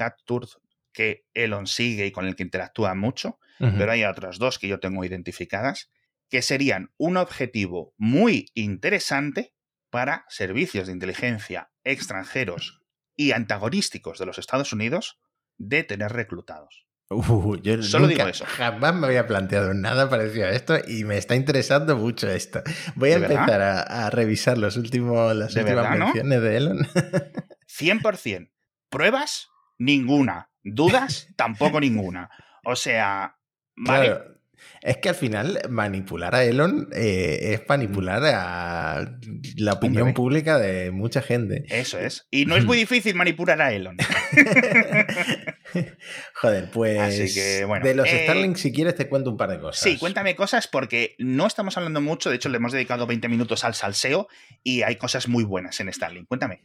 que 0.93 1.25
Elon 1.35 1.67
sigue 1.67 2.07
y 2.07 2.13
con 2.13 2.27
el 2.27 2.37
que 2.37 2.43
interactúa 2.43 2.95
mucho, 2.95 3.39
pero 3.59 3.93
hay 3.93 4.05
otras 4.05 4.39
dos 4.39 4.59
que 4.59 4.69
yo 4.69 4.81
tengo 4.81 5.05
identificadas, 5.05 5.91
que 6.29 6.43
serían 6.43 6.93
un 6.97 7.17
objetivo 7.17 7.95
muy 7.99 8.51
interesante 8.55 9.53
para 9.91 10.25
servicios 10.29 10.87
de 10.87 10.93
inteligencia 10.93 11.71
extranjeros 11.85 12.81
y 13.17 13.33
antagonísticos 13.33 14.19
de 14.19 14.27
los 14.27 14.39
Estados 14.39 14.73
Unidos 14.73 15.21
de 15.59 15.85
tener 15.85 16.13
reclutados. 16.13 16.87
Uh, 17.11 17.57
yo 17.57 17.83
Solo 17.83 18.07
digo 18.07 18.23
eso. 18.29 18.45
Jamás 18.47 18.95
me 18.95 19.09
había 19.09 19.27
planteado 19.27 19.75
nada 19.75 20.09
parecido 20.09 20.47
a 20.47 20.51
esto 20.51 20.77
y 20.87 21.03
me 21.03 21.19
está 21.19 21.35
interesando 21.35 21.97
mucho 21.97 22.31
esto. 22.31 22.63
Voy 22.95 23.11
a 23.11 23.17
empezar 23.17 23.61
a, 23.61 24.11
revisar 24.11 24.59
los 24.59 24.77
últimos, 24.77 25.35
las 25.35 25.57
últimas 25.57 25.99
menciones 25.99 26.41
de 26.41 26.57
Elon. 26.57 26.79
100%. 27.69 28.51
¿Pruebas? 28.89 29.49
Ninguna. 29.79 30.51
Dudas, 30.63 31.29
tampoco 31.37 31.81
ninguna. 31.81 32.31
O 32.65 32.77
sea, 32.77 33.37
vale. 33.77 34.40
Es 34.83 34.97
que 34.99 35.11
al 35.11 35.15
final 35.15 35.61
manipular 35.69 36.35
a 36.35 36.45
Elon 36.45 36.89
eh, 36.93 37.53
es 37.55 37.63
manipular 37.69 38.23
a 38.25 39.19
la 39.57 39.73
opinión 39.75 40.15
pública 40.15 40.59
de 40.59 40.91
mucha 40.91 41.23
gente. 41.23 41.65
Eso 41.69 41.99
es. 41.99 42.27
Y 42.31 42.47
no 42.47 42.57
es 42.57 42.65
muy 42.65 42.77
difícil 42.77 43.15
manipular 43.15 43.61
a 43.61 43.73
Elon. 43.73 43.97
Joder, 46.35 46.71
pues 46.71 47.35
de 47.35 47.95
los 47.95 48.09
eh, 48.09 48.25
Starlink, 48.25 48.57
si 48.57 48.73
quieres, 48.73 48.95
te 48.95 49.09
cuento 49.09 49.31
un 49.31 49.37
par 49.37 49.51
de 49.51 49.61
cosas. 49.61 49.83
Sí, 49.83 49.99
cuéntame 49.99 50.35
cosas 50.35 50.67
porque 50.67 51.15
no 51.19 51.47
estamos 51.47 51.77
hablando 51.77 52.01
mucho. 52.01 52.31
De 52.31 52.37
hecho, 52.37 52.49
le 52.49 52.57
hemos 52.57 52.73
dedicado 52.73 53.07
20 53.07 53.29
minutos 53.29 53.65
al 53.65 53.75
salseo 53.75 54.29
y 54.63 54.83
hay 54.83 54.97
cosas 54.97 55.29
muy 55.29 55.45
buenas 55.45 55.79
en 55.81 55.93
Starlink. 55.93 56.27
Cuéntame. 56.27 56.63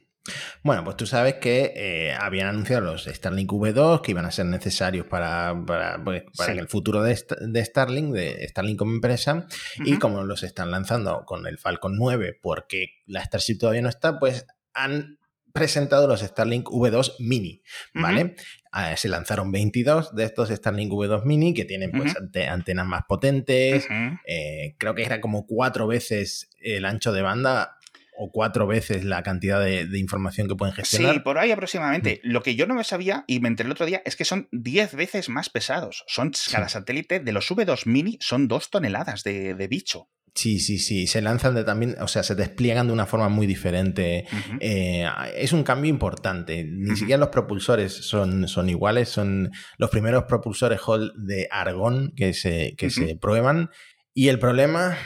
Bueno, 0.63 0.83
pues 0.83 0.97
tú 0.97 1.05
sabes 1.05 1.35
que 1.35 1.73
eh, 1.75 2.13
habían 2.13 2.47
anunciado 2.47 2.81
los 2.81 3.05
Starlink 3.05 3.51
V2 3.51 4.01
que 4.01 4.11
iban 4.11 4.25
a 4.25 4.31
ser 4.31 4.47
necesarios 4.47 5.05
para, 5.05 5.55
para, 5.65 6.03
pues, 6.03 6.23
el 6.47 6.67
futuro 6.67 7.03
de, 7.03 7.15
Starlink, 7.15 8.13
de 8.13 8.47
Starlink 8.47 8.79
como 8.79 8.93
empresa, 8.93 9.47
y 9.83 9.97
como 9.97 10.23
los 10.23 10.43
están 10.43 10.71
lanzando 10.71 11.23
con 11.25 11.45
el 11.45 11.57
Falcon 11.59 11.95
9 11.95 12.39
porque 12.41 12.88
la 13.05 13.23
Starship 13.23 13.59
todavía 13.59 13.81
no 13.81 13.89
está, 13.89 14.19
pues 14.19 14.47
han 14.73 15.19
presentado 15.53 16.07
los 16.07 16.19
Starlink 16.19 16.67
V2 16.67 17.15
Mini, 17.19 17.61
¿vale? 17.93 18.35
Ah, 18.73 18.97
se 18.97 19.07
lanzaron 19.07 19.53
22 19.53 20.13
de 20.13 20.25
estos 20.25 20.49
Starlink 20.49 20.91
V2 20.91 21.23
Mini 21.23 21.53
que 21.53 21.63
tienen 21.63 21.91
pues 21.91 22.13
antenas 22.49 22.85
más 22.85 23.03
potentes, 23.07 23.88
eh, 24.27 24.75
creo 24.77 24.95
que 24.95 25.03
era 25.03 25.21
como 25.21 25.47
cuatro 25.47 25.88
veces 25.88 26.49
el 26.59 26.83
ancho 26.83 27.13
de 27.13 27.21
banda 27.21 27.74
o 28.17 28.32
cuatro 28.32 28.67
veces 28.67 29.04
la 29.04 29.23
cantidad 29.23 29.63
de, 29.63 29.88
información 29.99 30.47
que 30.47 30.56
pueden 30.56 30.73
gestionar. 30.73 31.13
Sí, 31.13 31.19
por 31.19 31.38
ahí 31.38 31.51
aproximadamente. 31.51 32.19
Lo 32.23 32.43
que 32.43 32.56
yo 32.56 32.67
no 32.67 32.75
me 32.75 32.84
sabía 32.84 33.23
y 33.28 33.39
me 33.39 33.47
enteré 33.47 33.67
el 33.67 33.71
otro 33.71 33.86
día 33.86 34.01
es 34.06 34.15
que 34.15 34.25
son 34.25 34.47
10 34.51 34.95
veces 34.95 35.30
más 35.30 35.49
pesados. 35.49 36.04
Son 36.08 36.32
cada 36.51 36.69
satélite 36.69 37.19
de 37.19 37.32
los 37.32 37.49
V2 37.49 37.86
mini 37.86 38.17
son 38.21 38.47
dos 38.47 38.69
toneladas 38.69 39.23
de, 39.23 39.67
bicho. 39.69 40.10
Sí, 40.34 40.60
sí, 40.60 40.80
sí. 40.80 41.08
Se 41.08 41.21
lanzan 41.21 41.56
de 41.56 41.63
también, 41.63 41.95
o 42.01 42.08
sea, 42.08 42.21
se 42.23 42.36
despliegan 42.36 42.88
de 42.88 42.93
una 42.93 43.06
forma 43.06 43.30
muy 43.30 43.47
diferente. 43.47 44.25
Eh, 44.60 45.08
es 45.36 45.54
un 45.54 45.63
cambio 45.63 45.89
importante. 45.89 46.65
Ni 46.69 46.95
siquiera 46.95 47.19
los 47.19 47.30
propulsores 47.30 47.93
son, 47.93 48.47
son 48.47 48.69
iguales. 48.69 49.10
Son 49.10 49.51
los 49.78 49.89
primeros 49.89 50.25
propulsores 50.25 50.82
Hall 50.86 51.13
de 51.15 51.47
argón 51.51 52.12
que 52.15 52.34
se, 52.34 52.75
que 52.78 52.89
se 52.89 53.15
prueban. 53.15 53.69
Y 54.13 54.28
el 54.28 54.39
problema 54.39 54.97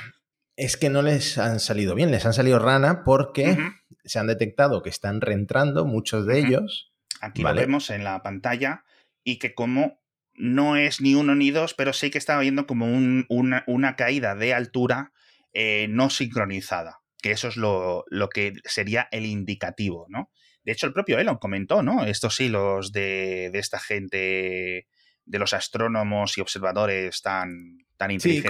es 0.59 0.75
que 0.75 0.89
no 0.89 1.01
les 1.01 1.37
han 1.37 1.61
salido 1.61 1.95
bien, 1.95 2.11
les 2.11 2.25
han 2.25 2.33
salido 2.33 2.59
rana 2.59 3.05
porque 3.05 3.57
se 4.03 4.19
han 4.19 4.27
detectado 4.27 4.83
que 4.83 4.89
están 4.89 5.21
reentrando 5.21 5.85
muchos 5.85 6.25
de 6.25 6.39
ellos. 6.39 6.91
Aquí 7.21 7.43
lo 7.43 7.53
vemos 7.53 7.89
en 7.89 8.03
la 8.03 8.21
pantalla 8.21 8.83
y 9.23 9.39
que 9.39 9.53
como 9.53 10.01
no 10.33 10.75
es 10.75 10.99
ni 10.99 11.15
uno 11.15 11.33
ni 11.33 11.51
dos, 11.51 11.73
pero 11.73 11.93
sí 11.93 12.11
que 12.11 12.17
está 12.17 12.37
viendo 12.39 12.67
como 12.67 12.87
una, 12.87 13.95
caída 13.95 14.35
de 14.35 14.53
altura 14.53 15.13
eh, 15.53 15.87
no 15.89 16.09
sincronizada, 16.09 16.99
que 17.21 17.31
eso 17.31 17.47
es 17.47 17.55
lo, 17.55 18.05
que 18.33 18.53
sería 18.65 19.07
el 19.11 19.25
indicativo, 19.25 20.07
¿no? 20.09 20.29
De 20.65 20.73
hecho, 20.73 20.87
el 20.87 20.93
propio 20.93 21.19
Elon 21.19 21.37
comentó, 21.37 21.83
¿no? 21.83 22.03
Estos 22.03 22.37
hilos 22.41 22.91
de, 22.91 23.49
de 23.53 23.59
esta 23.59 23.79
gente, 23.79 24.87
de 25.29 25.39
los 25.39 25.53
astrónomos 25.53 26.37
y 26.37 26.41
observadores 26.41 27.21
tan, 27.21 27.77
sí, 28.17 28.43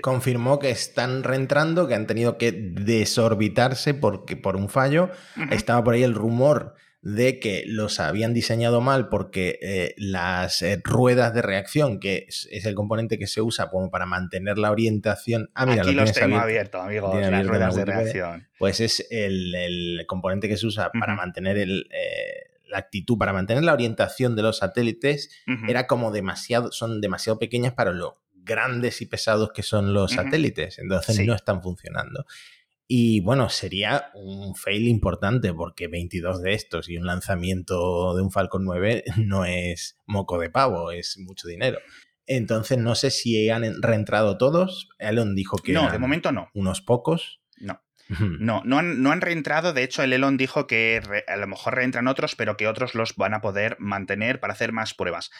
confirmó 0.00 0.58
que 0.58 0.70
están 0.70 1.24
reentrando, 1.24 1.88
que 1.88 1.94
han 1.94 2.06
tenido 2.06 2.38
que 2.38 2.52
desorbitarse 2.52 3.94
porque, 3.94 4.36
por 4.36 4.56
un 4.56 4.68
fallo. 4.68 5.10
Estaba 5.50 5.82
por 5.82 5.94
ahí 5.94 6.04
el 6.04 6.14
rumor 6.14 6.74
de 7.02 7.40
que 7.40 7.64
los 7.66 7.98
habían 7.98 8.34
diseñado 8.34 8.82
mal 8.82 9.08
porque 9.08 9.58
eh, 9.62 9.94
las 9.96 10.60
eh, 10.60 10.80
ruedas 10.84 11.34
de 11.34 11.42
reacción, 11.42 11.98
que 11.98 12.26
es, 12.28 12.46
el 12.50 12.74
componente 12.74 13.18
que 13.18 13.26
se 13.26 13.40
usa 13.40 13.70
como 13.70 13.90
para 13.90 14.06
mantener 14.06 14.58
la 14.58 14.70
orientación. 14.70 15.50
Ah, 15.54 15.66
mira, 15.66 15.82
Aquí 15.82 15.92
los 15.92 16.12
tengo 16.12 16.36
abierto, 16.36 16.80
amigos, 16.80 17.18
las 17.18 17.46
ruedas 17.46 17.74
de 17.74 17.84
reacción. 17.86 18.48
Pues 18.58 18.80
es 18.80 19.06
el, 19.10 20.04
componente 20.06 20.48
que 20.48 20.58
se 20.58 20.66
usa 20.66 20.92
para 20.92 21.16
mantener 21.16 21.58
el, 21.58 21.88
eh, 21.90 22.49
la 22.70 22.78
actitud, 22.78 23.18
para 23.18 23.32
mantener 23.32 23.64
la 23.64 23.72
orientación 23.72 24.36
de 24.36 24.42
los 24.42 24.58
satélites, 24.58 25.30
era 25.68 25.86
como 25.86 26.10
demasiado, 26.10 26.72
son 26.72 27.00
demasiado 27.00 27.38
pequeñas 27.38 27.74
para 27.74 27.92
lo 27.92 28.20
grandes 28.32 29.02
y 29.02 29.06
pesados 29.06 29.50
que 29.52 29.62
son 29.62 29.92
los 29.94 30.12
satélites. 30.12 30.78
Entonces 30.78 31.24
no 31.26 31.34
están 31.34 31.62
funcionando. 31.62 32.24
Y 32.92 33.20
bueno, 33.20 33.48
sería 33.48 34.10
un 34.14 34.56
fail 34.56 34.88
importante 34.88 35.54
porque 35.54 35.86
22 35.86 36.42
de 36.42 36.54
estos 36.54 36.88
y 36.88 36.96
un 36.96 37.06
lanzamiento 37.06 38.16
de 38.16 38.22
un 38.22 38.32
Falcon 38.32 38.64
9 38.64 39.04
no 39.18 39.44
es 39.44 39.96
moco 40.06 40.38
de 40.38 40.50
pavo, 40.50 40.90
es 40.90 41.16
mucho 41.18 41.46
dinero. 41.46 41.78
Entonces 42.26 42.78
no 42.78 42.94
sé 42.94 43.10
si 43.10 43.48
han 43.48 43.80
reentrado 43.80 44.38
todos. 44.38 44.88
Elon 44.98 45.34
dijo 45.36 45.56
que... 45.58 45.72
No, 45.72 45.90
de 45.90 45.98
momento 45.98 46.32
no. 46.32 46.48
Unos 46.54 46.80
pocos. 46.80 47.39
No. 48.18 48.60
No, 48.60 48.62
no 48.64 48.78
han, 48.78 49.02
no 49.02 49.12
han, 49.12 49.20
reentrado. 49.20 49.72
De 49.72 49.82
hecho, 49.82 50.02
el 50.02 50.12
Elon 50.12 50.36
dijo 50.36 50.66
que 50.66 51.00
a 51.26 51.36
lo 51.36 51.46
mejor 51.46 51.76
reentran 51.76 52.08
otros, 52.08 52.34
pero 52.34 52.56
que 52.56 52.68
otros 52.68 52.94
los 52.94 53.14
van 53.16 53.34
a 53.34 53.40
poder 53.40 53.76
mantener 53.78 54.40
para 54.40 54.52
hacer 54.52 54.72
más 54.72 54.94
pruebas. 54.94 55.30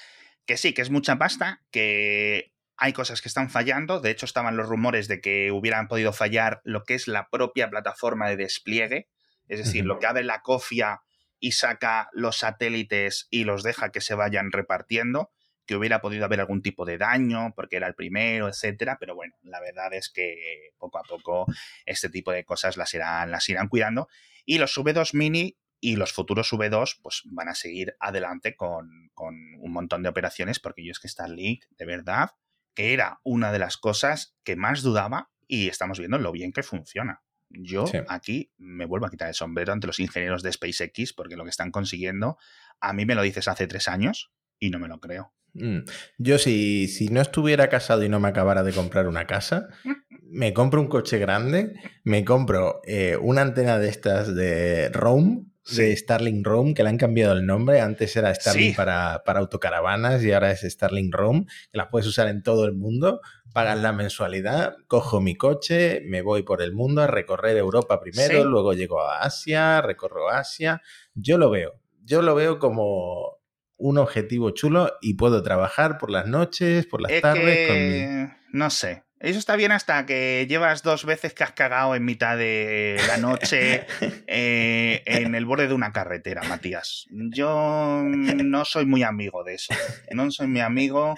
Que 0.47 0.57
sí, 0.57 0.73
que 0.73 0.83
es 0.83 0.91
mucha 0.91 1.17
pasta, 1.17 1.63
que 1.71 2.53
hay 2.77 2.93
cosas 2.93 3.21
que 3.21 3.29
están 3.29 3.51
fallando. 3.51 4.01
De 4.01 4.11
hecho, 4.11 4.25
estaban 4.25 4.57
los 4.57 4.69
rumores 4.69 5.09
de 5.09 5.21
que 5.21 5.51
hubieran 5.51 5.89
podido 5.89 6.13
fallar 6.13 6.61
lo 6.65 6.85
que 6.85 6.95
es 6.95 7.09
la 7.09 7.29
propia 7.29 7.69
plataforma 7.69 8.29
de 8.29 8.37
despliegue. 8.37 9.09
Es 9.49 9.59
decir, 9.59 9.85
lo 9.85 9.99
que 9.99 10.07
abre 10.07 10.23
la 10.23 10.43
cofia 10.43 11.03
y 11.41 11.53
saca 11.53 12.09
los 12.13 12.39
satélites 12.39 13.27
y 13.31 13.45
los 13.45 13.63
deja 13.63 13.91
que 13.91 14.01
se 14.01 14.15
vayan 14.15 14.53
repartiendo. 14.53 15.31
Que 15.71 15.77
hubiera 15.77 16.01
podido 16.01 16.25
haber 16.25 16.41
algún 16.41 16.63
tipo 16.63 16.85
de 16.85 16.99
daño 16.99 17.53
porque 17.55 17.77
era 17.77 17.87
el 17.87 17.95
primero, 17.95 18.49
etcétera. 18.49 18.97
Pero 18.99 19.15
bueno, 19.15 19.37
la 19.45 19.61
verdad 19.61 19.95
es 19.95 20.11
que 20.11 20.73
poco 20.79 20.99
a 20.99 21.05
poco 21.05 21.47
este 21.87 22.09
tipo 22.09 22.33
de 22.33 22.45
cosas 22.45 22.77
las 22.77 22.93
irán, 22.93 23.31
las 23.31 23.49
irán 23.49 23.69
cuidando. 23.69 24.09
Y 24.45 24.59
los 24.59 24.77
V2 24.77 25.15
Mini 25.15 25.57
y 25.79 25.95
los 25.95 26.13
futuros 26.13 26.53
V2 26.53 26.99
pues 27.01 27.23
van 27.27 27.49
a 27.49 27.55
seguir 27.55 27.95
adelante 28.01 28.57
con, 28.57 29.13
con, 29.15 29.37
un 29.61 29.73
montón 29.73 30.03
de 30.03 30.09
operaciones 30.09 30.59
porque 30.59 30.85
yo 30.85 30.91
es 30.91 30.99
que 30.99 31.07
Starlink, 31.07 31.67
de 31.79 31.87
verdad, 31.87 32.31
que 32.75 32.93
era 32.93 33.21
una 33.23 33.53
de 33.53 33.61
las 33.61 33.77
cosas 33.77 34.35
que 34.43 34.57
más 34.57 34.83
dudaba 34.83 35.31
y 35.47 35.69
estamos 35.69 36.01
viendo 36.01 36.19
lo 36.19 36.33
bien 36.33 36.51
que 36.51 36.65
funciona. 36.65 37.23
Yo 37.49 37.85
aquí 38.09 38.51
me 38.59 38.87
vuelvo 38.87 39.07
a 39.07 39.11
quitar 39.11 39.29
el 39.29 39.35
sombrero 39.35 39.73
ante 39.73 39.87
los 39.87 40.01
ingenieros 40.01 40.43
de 40.43 40.51
SpaceX 40.51 41.13
porque 41.13 41.37
lo 41.37 41.45
que 41.45 41.51
están 41.51 41.71
consiguiendo, 41.71 42.39
a 42.81 42.93
mí 42.93 43.07
me 43.07 43.15
lo 43.15 43.23
dices 43.23 43.47
hace 43.47 43.69
tres 43.69 43.87
años 43.87 44.33
y 44.59 44.71
no 44.71 44.81
me 44.81 44.89
lo 44.89 44.99
creo. 44.99 45.33
Mm. 45.55 45.81
Yo 46.19 46.39
si, 46.39 46.89
si 46.89 47.09
no 47.09 47.21
estuviera 47.21 47.69
casado 47.69 48.05
y 48.05 48.09
no 48.09 48.21
me 48.21 48.29
acabara 48.29 48.63
de 48.63 48.73
comprar 48.73 49.09
una 49.09 49.27
casa, 49.27 49.69
me 50.31 50.53
compro 50.53 50.81
un 50.81 50.89
coche 50.89 51.19
grande, 51.19 51.75
me 52.05 52.25
compro 52.25 52.81
eh, 52.85 53.17
una 53.21 53.43
antena 53.43 53.79
de 53.79 53.89
estas 53.89 54.35
de 54.35 54.89
Roam 54.91 55.51
de 55.77 55.97
Starlink 55.97 56.45
Roam, 56.45 56.75
que 56.75 56.83
le 56.83 56.89
han 56.89 56.97
cambiado 56.97 57.35
el 57.35 57.47
nombre. 57.47 57.81
Antes 57.81 58.17
era 58.17 58.35
Starlink 58.35 58.77
para, 58.77 59.23
para, 59.25 59.41
autocaravanas 59.41 60.23
y 60.23 60.33
ahora 60.33 60.51
es 60.51 60.63
Starlink 60.63 61.15
Roam, 61.15 61.45
que 61.45 61.79
las 61.79 61.89
puedes 61.89 62.07
usar 62.07 62.29
en 62.29 62.43
todo 62.43 62.65
el 62.65 62.73
mundo. 62.73 63.21
Pagas 63.53 63.79
la 63.79 63.93
mensualidad, 63.93 64.77
cojo 64.87 65.21
mi 65.21 65.37
coche, 65.37 66.03
me 66.07 66.23
voy 66.23 66.43
por 66.43 66.63
el 66.63 66.73
mundo 66.73 67.03
a 67.03 67.07
recorrer 67.07 67.57
Europa 67.57 68.01
primero, 68.01 68.45
luego 68.45 68.75
llego 68.75 69.01
a 69.01 69.23
Asia, 69.23 69.81
recorro 69.83 70.31
Asia. 70.31 70.83
Yo 71.15 71.37
lo 71.37 71.51
veo, 71.51 71.81
yo 72.05 72.23
lo 72.23 72.35
veo 72.35 72.59
como 72.59 73.40
un 73.81 73.99
objetivo 73.99 74.51
chulo 74.51 74.93
y 75.01 75.15
puedo 75.15 75.43
trabajar 75.43 75.99
por 75.99 76.11
las 76.11 76.27
noches, 76.27 76.87
por 76.87 77.01
las 77.01 77.21
tardes. 77.21 78.31
No 78.53 78.69
sé, 78.69 79.05
eso 79.21 79.39
está 79.39 79.57
bien 79.57 79.73
hasta 79.73 80.07
que 80.07 80.47
llevas 80.49 80.83
dos 80.83 81.05
veces 81.05 81.35
que 81.35 81.45
has 81.45 81.53
cagado 81.53 81.95
en 81.95 82.05
mitad 82.05 82.39
de 82.39 82.99
la 83.07 83.17
noche 83.19 83.87
eh, 84.27 85.03
en 85.05 85.35
el 85.35 85.45
borde 85.45 85.69
de 85.69 85.75
una 85.75 85.93
carretera, 85.93 86.43
Matías. 86.43 87.07
Yo 87.11 88.03
no 88.03 88.65
soy 88.65 88.87
muy 88.87 89.03
amigo 89.03 89.45
de 89.45 89.55
eso. 89.55 89.75
No 90.13 90.31
soy 90.31 90.47
mi 90.47 90.61
amigo. 90.61 91.15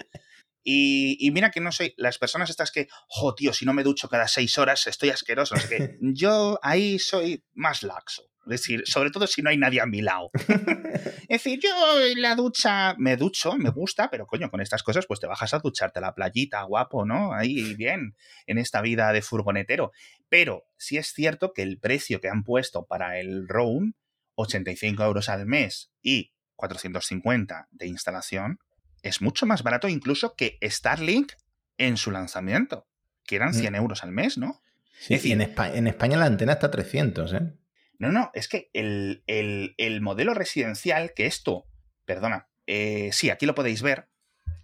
Y, 0.64 1.30
mira 1.32 1.50
que 1.50 1.60
no 1.60 1.72
soy. 1.72 1.94
Las 1.96 2.18
personas 2.18 2.50
estas 2.50 2.70
que, 2.70 2.88
jo, 3.08 3.34
tío, 3.34 3.52
si 3.52 3.64
no 3.64 3.72
me 3.72 3.82
ducho 3.82 4.08
cada 4.08 4.28
seis 4.28 4.58
horas 4.58 4.86
estoy 4.86 5.10
asqueroso. 5.10 5.54
No 5.54 5.60
sé 5.60 5.98
Yo 6.00 6.58
ahí 6.62 6.98
soy 6.98 7.44
más 7.54 7.82
laxo. 7.82 8.31
Es 8.46 8.60
decir, 8.60 8.82
sobre 8.86 9.10
todo 9.10 9.26
si 9.26 9.42
no 9.42 9.50
hay 9.50 9.56
nadie 9.56 9.80
a 9.80 9.86
mi 9.86 10.02
lado. 10.02 10.30
es 10.38 11.28
decir, 11.28 11.60
yo 11.62 11.70
en 12.00 12.20
la 12.20 12.34
ducha 12.34 12.94
me 12.98 13.16
ducho, 13.16 13.56
me 13.56 13.70
gusta, 13.70 14.10
pero 14.10 14.26
coño, 14.26 14.50
con 14.50 14.60
estas 14.60 14.82
cosas 14.82 15.06
pues 15.06 15.20
te 15.20 15.26
bajas 15.26 15.54
a 15.54 15.60
ducharte 15.60 16.00
a 16.00 16.02
la 16.02 16.14
playita, 16.14 16.62
guapo, 16.62 17.04
¿no? 17.04 17.32
Ahí 17.32 17.74
bien, 17.74 18.16
en 18.46 18.58
esta 18.58 18.80
vida 18.80 19.12
de 19.12 19.22
furgonetero. 19.22 19.92
Pero 20.28 20.64
sí 20.76 20.96
es 20.96 21.12
cierto 21.12 21.52
que 21.52 21.62
el 21.62 21.78
precio 21.78 22.20
que 22.20 22.28
han 22.28 22.42
puesto 22.42 22.86
para 22.86 23.18
el 23.20 23.46
Roam, 23.48 23.94
85 24.34 25.04
euros 25.04 25.28
al 25.28 25.46
mes 25.46 25.92
y 26.02 26.32
450 26.56 27.68
de 27.70 27.86
instalación, 27.86 28.58
es 29.02 29.20
mucho 29.20 29.46
más 29.46 29.62
barato 29.62 29.88
incluso 29.88 30.34
que 30.34 30.58
Starlink 30.62 31.32
en 31.78 31.96
su 31.96 32.10
lanzamiento, 32.10 32.86
que 33.24 33.36
eran 33.36 33.54
100 33.54 33.72
mm. 33.72 33.76
euros 33.76 34.04
al 34.04 34.12
mes, 34.12 34.38
¿no? 34.38 34.62
Sí, 34.98 35.32
en, 35.32 35.40
España, 35.40 35.74
en 35.74 35.86
España 35.88 36.16
la 36.16 36.26
antena 36.26 36.52
está 36.52 36.68
a 36.68 36.70
300, 36.70 37.32
¿eh? 37.32 37.52
No, 37.98 38.10
no, 38.10 38.30
es 38.34 38.48
que 38.48 38.70
el, 38.72 40.00
modelo 40.00 40.34
residencial, 40.34 41.12
que 41.14 41.26
esto, 41.26 41.66
perdona, 42.04 42.48
eh, 42.66 43.10
sí, 43.12 43.30
aquí 43.30 43.46
lo 43.46 43.54
podéis 43.54 43.82
ver, 43.82 44.08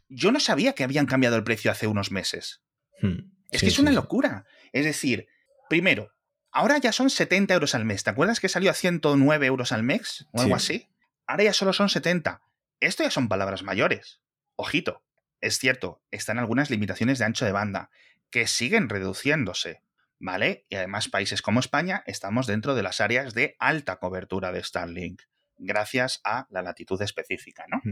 yo 0.08 0.32
no 0.32 0.40
sabía 0.40 0.72
que 0.72 0.84
habían 0.84 1.06
cambiado 1.06 1.36
el 1.36 1.44
precio 1.44 1.70
hace 1.70 1.86
unos 1.86 2.10
meses. 2.10 2.62
Hmm, 3.00 3.30
es 3.50 3.60
que 3.60 3.68
es 3.68 3.78
una 3.78 3.92
locura. 3.92 4.46
Es 4.72 4.84
decir, 4.84 5.28
primero, 5.68 6.12
ahora 6.50 6.78
ya 6.78 6.92
son 6.92 7.10
70 7.10 7.54
euros 7.54 7.74
al 7.74 7.84
mes. 7.84 8.04
¿Te 8.04 8.10
acuerdas 8.10 8.40
que 8.40 8.48
salió 8.48 8.70
a 8.70 8.74
109 8.74 9.46
euros 9.46 9.72
al 9.72 9.82
mes 9.82 10.26
o 10.32 10.40
algo 10.40 10.56
así? 10.56 10.88
Ahora 11.26 11.44
ya 11.44 11.52
solo 11.52 11.72
son 11.72 11.88
70. 11.88 12.42
Esto 12.80 13.02
ya 13.02 13.10
son 13.10 13.28
palabras 13.28 13.62
mayores. 13.62 14.20
Ojito, 14.56 15.02
es 15.40 15.58
cierto, 15.58 16.02
están 16.10 16.38
algunas 16.38 16.70
limitaciones 16.70 17.18
de 17.18 17.24
ancho 17.26 17.44
de 17.44 17.52
banda 17.52 17.90
que 18.30 18.46
siguen 18.46 18.88
reduciéndose. 18.88 19.82
¿Vale? 20.18 20.66
Y 20.68 20.76
además 20.76 21.08
países 21.08 21.42
como 21.42 21.60
España 21.60 22.02
estamos 22.06 22.46
dentro 22.46 22.74
de 22.74 22.82
las 22.82 23.00
áreas 23.00 23.34
de 23.34 23.56
alta 23.58 23.96
cobertura 23.96 24.52
de 24.52 24.62
Starlink 24.62 25.22
gracias 25.58 26.20
a 26.24 26.46
la 26.50 26.62
latitud 26.62 27.00
específica, 27.02 27.66
¿no? 27.68 27.82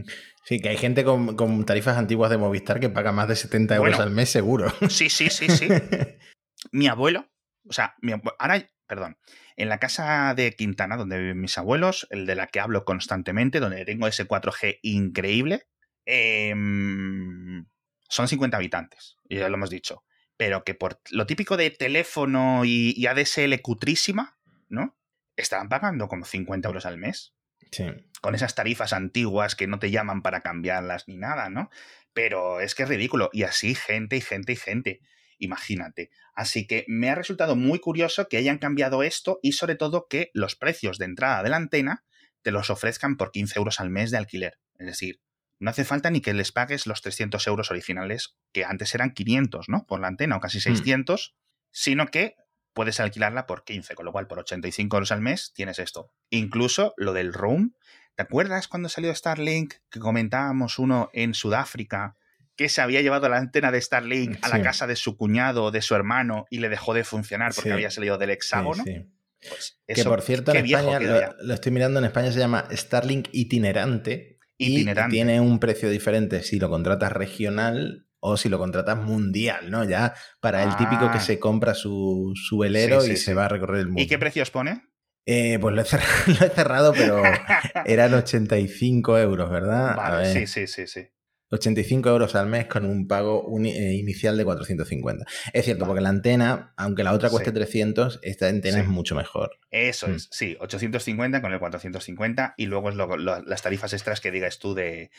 Sí, 0.45 0.59
que 0.59 0.69
hay 0.69 0.77
gente 0.77 1.03
con, 1.03 1.65
tarifas 1.65 1.97
antiguas 1.97 2.31
de 2.31 2.37
Movistar 2.37 2.79
que 2.79 2.89
paga 2.89 3.11
más 3.11 3.27
de 3.27 3.35
70 3.35 3.75
euros 3.75 3.99
al 3.99 4.11
mes 4.11 4.29
seguro. 4.29 4.73
Sí, 4.89 5.09
sí, 5.09 5.29
sí, 5.29 5.49
sí. 5.49 5.67
mi 6.71 6.87
abuelo, 6.87 7.29
o 7.67 7.73
sea, 7.73 7.95
mi 8.01 8.13
ahora, 8.39 8.69
perdón, 8.87 9.17
en 9.57 9.69
la 9.69 9.79
casa 9.79 10.33
de 10.33 10.53
Quintana, 10.53 10.95
donde 10.95 11.19
viven 11.19 11.41
mis 11.41 11.57
abuelos, 11.57 12.07
el 12.09 12.25
de 12.25 12.35
la 12.35 12.47
que 12.47 12.59
hablo 12.59 12.85
constantemente, 12.85 13.59
donde 13.59 13.83
tengo 13.85 14.07
ese 14.07 14.27
4G 14.27 14.79
increíble, 14.83 15.67
em, 16.05 17.65
son 18.07 18.27
50 18.27 18.55
habitantes, 18.55 19.17
ya 19.29 19.49
lo 19.49 19.55
hemos 19.55 19.69
dicho 19.69 20.03
pero 20.37 20.63
que 20.63 20.75
por 20.75 21.01
lo 21.09 21.25
típico 21.25 21.57
de 21.57 21.71
teléfono 21.71 22.63
y, 22.63 23.05
ADSL 23.05 23.59
cutrísima, 23.61 24.37
¿no? 24.69 24.97
Estaban 25.35 25.67
pagando 25.67 26.07
como 26.07 26.25
50 26.25 26.67
euros 26.67 26.85
al 26.85 26.97
mes. 26.97 27.33
Sí. 27.71 27.85
Con 28.21 28.33
esas 28.33 28.55
tarifas 28.55 28.93
antiguas 28.93 29.55
que 29.55 29.67
no 29.67 29.79
te 29.79 29.91
llaman 29.91 30.21
para 30.21 30.41
cambiarlas 30.41 31.07
ni 31.07 31.17
nada, 31.17 31.49
¿no? 31.49 31.69
Pero 32.13 32.61
es 32.61 32.75
que 32.75 32.83
es 32.83 32.89
ridículo. 32.89 33.29
Y 33.33 33.43
así 33.43 33.75
gente 33.75 34.15
y 34.15 34.21
gente 34.21 34.53
y 34.53 34.55
gente. 34.55 35.01
Imagínate. 35.39 36.09
Así 36.33 36.65
que 36.65 36.85
me 36.87 37.09
ha 37.09 37.15
resultado 37.15 37.55
muy 37.55 37.79
curioso 37.79 38.27
que 38.27 38.37
hayan 38.37 38.57
cambiado 38.57 39.03
esto 39.03 39.39
y 39.41 39.51
sobre 39.51 39.75
todo 39.75 40.07
que 40.07 40.31
los 40.33 40.55
precios 40.55 40.97
de 40.97 41.05
entrada 41.05 41.43
de 41.43 41.49
la 41.49 41.57
antena 41.57 42.05
te 42.41 42.51
los 42.51 42.69
ofrezcan 42.69 43.17
por 43.17 43.31
15 43.31 43.59
euros 43.59 43.79
al 43.79 43.89
mes 43.89 44.11
de 44.11 44.17
alquiler. 44.17 44.59
Es 44.79 44.87
decir, 44.87 45.19
no 45.59 45.69
hace 45.71 45.85
falta 45.85 46.09
ni 46.09 46.21
que 46.21 46.33
les 46.33 46.51
pagues 46.51 46.87
los 46.87 47.01
300 47.01 47.45
euros 47.47 47.71
originales, 47.71 48.35
que 48.53 48.63
antes 48.63 48.93
eran 48.93 49.11
500, 49.11 49.69
¿no? 49.69 49.85
Por 49.85 49.99
la 49.99 50.07
antena, 50.07 50.37
o 50.37 50.39
casi 50.39 50.59
600, 50.59 51.33
hmm. 51.33 51.39
sino 51.71 52.07
que 52.07 52.35
puedes 52.73 52.99
alquilarla 52.99 53.47
por 53.47 53.63
15, 53.63 53.95
con 53.95 54.05
lo 54.05 54.11
cual 54.11 54.27
por 54.27 54.37
85 54.39 54.97
euros 54.97 55.11
al 55.11 55.21
mes 55.21 55.51
tienes 55.55 55.79
esto. 55.79 56.11
Incluso 56.29 56.93
lo 56.95 57.13
del 57.13 57.33
room. 57.33 57.73
¿Te 58.13 58.21
acuerdas 58.21 58.67
cuando 58.67 58.87
salió 58.87 59.13
Starlink 59.13 59.73
que 59.89 59.99
comentábamos 59.99 60.77
uno 60.77 61.09
en 61.13 61.33
Sudáfrica 61.33 62.17
que 62.55 62.69
se 62.69 62.81
había 62.81 63.01
llevado 63.01 63.29
la 63.29 63.37
antena 63.37 63.71
de 63.71 63.81
Starlink 63.81 64.37
a 64.43 64.49
la 64.49 64.61
casa 64.61 64.85
de 64.85 64.95
su 64.95 65.17
cuñado 65.17 65.65
o 65.65 65.71
de 65.71 65.81
su 65.81 65.95
hermano 65.95 66.45
y 66.49 66.59
le 66.59 66.69
dejó 66.69 66.93
de 66.93 67.03
funcionar 67.03 67.53
porque 67.55 67.71
había 67.71 67.91
salido 67.91 68.17
del 68.19 68.31
hexágono? 68.31 68.83
Pues 68.83 69.79
que 69.87 70.03
por 70.03 70.21
cierto, 70.21 70.51
en 70.51 70.65
España, 70.65 70.99
lo, 71.39 71.53
estoy 71.53 71.71
mirando, 71.71 71.99
en 71.99 72.05
España 72.05 72.31
se 72.31 72.39
llama 72.39 72.67
Starlink 72.71 73.29
itinerante 73.31 74.36
y 74.57 74.85
tiene 75.09 75.39
un 75.39 75.59
precio 75.59 75.89
diferente 75.89 76.43
si 76.43 76.59
lo 76.59 76.69
contratas 76.69 77.11
regional 77.11 78.07
o 78.19 78.37
si 78.37 78.49
lo 78.49 78.57
contratas 78.57 78.97
mundial, 78.97 79.69
¿no? 79.69 79.83
Ya 79.83 80.13
para 80.39 80.63
el 80.63 80.75
típico 80.75 81.11
que 81.11 81.17
ah. 81.17 81.21
se 81.21 81.39
compra 81.39 81.73
su, 81.73 82.33
su 82.35 82.57
velero 82.57 83.05
y 83.05 83.15
se 83.15 83.33
va 83.33 83.45
a 83.45 83.49
recorrer 83.49 83.81
el 83.81 83.87
mundo. 83.87 84.01
¿Y 84.01 84.07
qué 84.07 84.17
precios 84.17 84.49
pone? 84.49 84.81
Eh, 85.25 85.59
pues 85.59 85.75
lo 85.75 85.81
he, 85.81 85.85
cerrado, 85.85 86.13
lo 86.27 86.45
he, 86.45 86.49
cerrado, 86.49 86.93
pero 86.93 87.21
eran 87.85 88.13
85 88.13 89.19
euros, 89.19 89.49
¿verdad? 89.49 89.95
Vale, 89.95 90.33
sí, 90.33 90.47
sí, 90.47 90.67
sí, 90.67 90.87
sí. 90.87 91.07
85 91.49 92.09
euros 92.09 92.35
al 92.35 92.47
mes 92.47 92.67
con 92.67 92.85
un 92.85 93.07
pago 93.07 93.47
eh, 93.63 93.93
inicial 93.93 94.37
de 94.37 94.43
450. 94.43 95.25
Es 95.53 95.65
cierto, 95.65 95.85
porque 95.85 96.01
la 96.01 96.09
antena, 96.09 96.73
aunque 96.75 97.03
la 97.03 97.13
otra 97.13 97.29
cueste 97.29 97.51
300, 97.51 98.19
esta 98.21 98.47
antena 98.47 98.79
es 98.79 98.87
mucho 98.87 99.15
mejor. 99.15 99.59
Eso 99.71 100.07
mm. 100.07 100.13
es, 100.13 100.27
sí, 100.31 100.57
850 100.59 101.41
con 101.41 101.53
el 101.53 101.59
450 101.59 102.55
y 102.57 102.65
luego 102.65 102.89
es 102.89 102.95
las 102.95 103.61
tarifas 103.61 103.93
extras 103.93 104.19
que 104.19 104.31
digas 104.31 104.59
tú 104.59 104.73
de, 104.73 105.09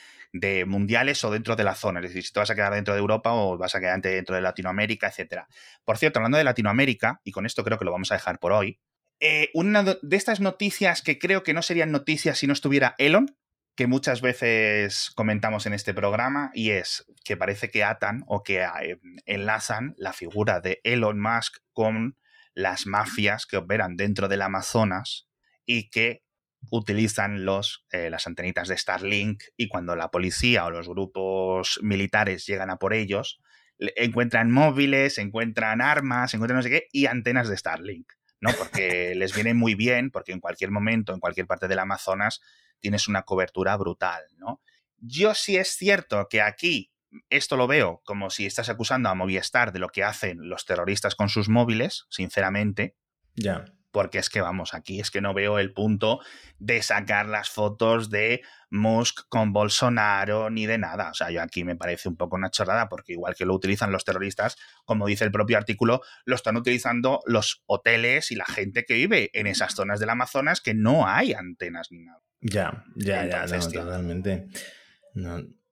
mundiales 0.66 1.24
o 1.24 1.30
dentro 1.30 1.56
de 1.56 1.64
la 1.64 1.74
zona, 1.74 2.00
es 2.00 2.08
decir, 2.08 2.24
si 2.24 2.32
te 2.32 2.40
vas 2.40 2.50
a 2.50 2.54
quedar 2.54 2.74
dentro 2.74 2.94
de 2.94 3.00
Europa 3.00 3.32
o 3.32 3.56
vas 3.56 3.74
a 3.74 3.80
quedar 3.80 4.00
dentro 4.00 4.34
de 4.34 4.42
Latinoamérica, 4.42 5.08
etcétera. 5.08 5.48
Por 5.84 5.96
cierto, 5.96 6.18
hablando 6.18 6.38
de 6.38 6.44
Latinoamérica, 6.44 7.20
y 7.24 7.32
con 7.32 7.46
esto 7.46 7.64
creo 7.64 7.78
que 7.78 7.84
lo 7.84 7.92
vamos 7.92 8.12
a 8.12 8.16
dejar 8.16 8.38
por 8.38 8.52
hoy, 8.52 8.78
eh, 9.20 9.50
una 9.54 9.82
de 9.82 10.16
estas 10.16 10.40
noticias 10.40 11.02
que 11.02 11.18
creo 11.18 11.42
que 11.42 11.54
no 11.54 11.62
serían 11.62 11.90
noticias 11.90 12.38
si 12.38 12.46
no 12.46 12.52
estuviera 12.52 12.94
Elon, 12.98 13.34
que 13.78 13.86
muchas 13.86 14.22
veces 14.22 15.12
comentamos 15.14 15.64
en 15.66 15.72
este 15.72 15.94
programa 15.94 16.50
y 16.52 16.70
es 16.70 17.06
que 17.24 17.36
parece 17.36 17.70
que 17.70 17.84
atan 17.84 18.24
o 18.26 18.42
que 18.42 18.64
eh, 18.64 18.98
enlazan 19.24 19.94
la 19.96 20.12
figura 20.12 20.58
de 20.58 20.80
Elon 20.82 21.20
Musk 21.20 21.58
con 21.72 22.18
las 22.54 22.88
mafias 22.88 23.46
que 23.46 23.56
operan 23.56 23.94
dentro 23.94 24.26
del 24.26 24.42
Amazonas 24.42 25.28
y 25.64 25.90
que 25.90 26.24
utilizan 26.72 27.44
los, 27.44 27.86
eh, 27.92 28.10
las 28.10 28.26
antenitas 28.26 28.66
de 28.66 28.76
Starlink 28.76 29.44
y 29.56 29.68
cuando 29.68 29.94
la 29.94 30.10
policía 30.10 30.64
o 30.64 30.70
los 30.70 30.88
grupos 30.88 31.78
militares 31.80 32.46
llegan 32.46 32.70
a 32.70 32.78
por 32.78 32.94
ellos, 32.94 33.40
encuentran 33.78 34.50
móviles, 34.50 35.18
encuentran 35.18 35.82
armas, 35.82 36.34
encuentran 36.34 36.56
no 36.56 36.62
sé 36.64 36.70
qué 36.70 36.88
y 36.90 37.06
antenas 37.06 37.48
de 37.48 37.56
Starlink, 37.56 38.10
¿no? 38.40 38.50
Porque 38.52 39.14
les 39.14 39.34
viene 39.34 39.54
muy 39.54 39.74
bien, 39.74 40.10
porque 40.10 40.32
en 40.32 40.40
cualquier 40.40 40.70
momento, 40.70 41.12
en 41.12 41.20
cualquier 41.20 41.46
parte 41.46 41.68
del 41.68 41.78
Amazonas, 41.78 42.40
tienes 42.80 43.08
una 43.08 43.22
cobertura 43.22 43.76
brutal, 43.76 44.22
¿no? 44.36 44.60
Yo 44.98 45.34
sí 45.34 45.56
es 45.56 45.76
cierto 45.76 46.26
que 46.28 46.40
aquí 46.42 46.92
esto 47.30 47.56
lo 47.56 47.66
veo 47.66 48.02
como 48.04 48.30
si 48.30 48.46
estás 48.46 48.68
acusando 48.68 49.08
a 49.08 49.14
Movistar 49.14 49.72
de 49.72 49.78
lo 49.78 49.88
que 49.88 50.04
hacen 50.04 50.48
los 50.48 50.64
terroristas 50.64 51.14
con 51.14 51.28
sus 51.28 51.48
móviles, 51.48 52.06
sinceramente. 52.10 52.96
Ya. 53.34 53.64
Porque 53.90 54.18
es 54.18 54.28
que 54.28 54.40
vamos, 54.40 54.74
aquí 54.74 55.00
es 55.00 55.10
que 55.10 55.20
no 55.20 55.32
veo 55.32 55.58
el 55.58 55.72
punto 55.72 56.20
de 56.58 56.82
sacar 56.82 57.26
las 57.26 57.48
fotos 57.48 58.10
de 58.10 58.42
Musk 58.70 59.26
con 59.28 59.52
Bolsonaro 59.52 60.50
ni 60.50 60.66
de 60.66 60.76
nada. 60.76 61.10
O 61.10 61.14
sea, 61.14 61.30
yo 61.30 61.42
aquí 61.42 61.64
me 61.64 61.74
parece 61.74 62.08
un 62.08 62.16
poco 62.16 62.36
una 62.36 62.50
chorrada 62.50 62.88
porque 62.88 63.12
igual 63.14 63.34
que 63.34 63.46
lo 63.46 63.54
utilizan 63.54 63.90
los 63.90 64.04
terroristas, 64.04 64.56
como 64.84 65.06
dice 65.06 65.24
el 65.24 65.30
propio 65.30 65.56
artículo, 65.56 66.02
lo 66.26 66.34
están 66.34 66.56
utilizando 66.56 67.20
los 67.26 67.62
hoteles 67.66 68.30
y 68.30 68.36
la 68.36 68.46
gente 68.46 68.84
que 68.84 68.94
vive 68.94 69.30
en 69.32 69.46
esas 69.46 69.74
zonas 69.74 70.00
del 70.00 70.10
Amazonas 70.10 70.60
que 70.60 70.74
no 70.74 71.06
hay 71.06 71.32
antenas 71.32 71.88
ni 71.90 72.00
nada. 72.02 72.20
Ya, 72.40 72.84
ya, 72.94 73.26
ya, 73.26 73.46
totalmente. 73.46 74.48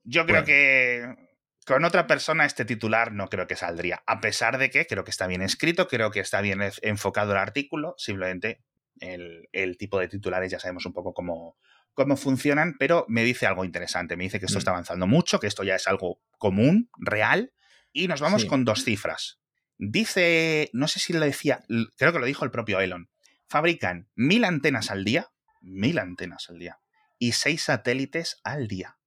Yo 0.05 0.27
creo 0.27 0.45
que 0.45 1.26
con 1.67 1.85
otra 1.85 2.07
persona 2.07 2.45
este 2.45 2.65
titular 2.65 3.13
no 3.13 3.29
creo 3.29 3.47
que 3.47 3.57
saldría, 3.57 4.03
a 4.07 4.21
pesar 4.21 4.59
de 4.59 4.71
que 4.71 4.87
creo 4.87 5.05
que 5.05 5.11
está 5.11 5.27
bien 5.27 5.43
escrito, 5.43 5.89
creo 5.89 6.11
que 6.11 6.21
está 6.21 6.41
bien 6.41 6.61
enfocado 6.83 7.33
el 7.33 7.39
artículo, 7.39 7.95
simplemente 7.99 8.63
el, 9.01 9.77
tipo 9.79 9.99
de 9.99 10.09
titulares 10.09 10.51
ya 10.51 10.61
sabemos 10.61 10.87
un 10.87 10.93
poco 10.93 11.13
cómo, 11.13 11.59
cómo 11.93 12.17
funcionan, 12.17 12.77
pero 12.79 13.05
me 13.09 13.25
dice 13.25 13.47
algo 13.47 13.65
interesante, 13.65 14.17
me 14.17 14.25
dice 14.25 14.39
que 14.39 14.47
esto 14.47 14.59
está 14.59 14.71
mm. 14.71 14.75
avanzando 14.75 15.07
mucho, 15.07 15.41
que 15.41 15.49
esto 15.49 15.65
ya 15.65 15.75
es 15.75 15.87
algo 15.89 16.21
común, 16.39 16.89
real, 16.99 17.53
y 17.93 18.09
nos 18.09 18.21
vamos 18.21 18.45
con 18.45 18.65
dos 18.65 18.85
cifras. 18.85 19.41
Dice, 19.79 20.71
no 20.73 20.89
sé 20.89 21.01
si 21.01 21.13
lo 21.13 21.21
decía, 21.21 21.65
creo 21.97 22.13
que 22.13 22.19
lo 22.19 22.27
dijo 22.27 22.45
el 22.45 22.51
propio 22.51 22.81
Elon, 22.81 23.11
fabrican 23.49 24.09
mil 24.15 24.45
antenas 24.45 24.91
al 24.91 25.05
día 25.05 25.31
mil 25.67 25.99
antenas 25.99 26.49
al 26.49 26.59
día 26.59 26.81
y 27.19 27.33
seis 27.33 27.65
satélites 27.65 28.41
al 28.45 28.69
día. 28.69 28.99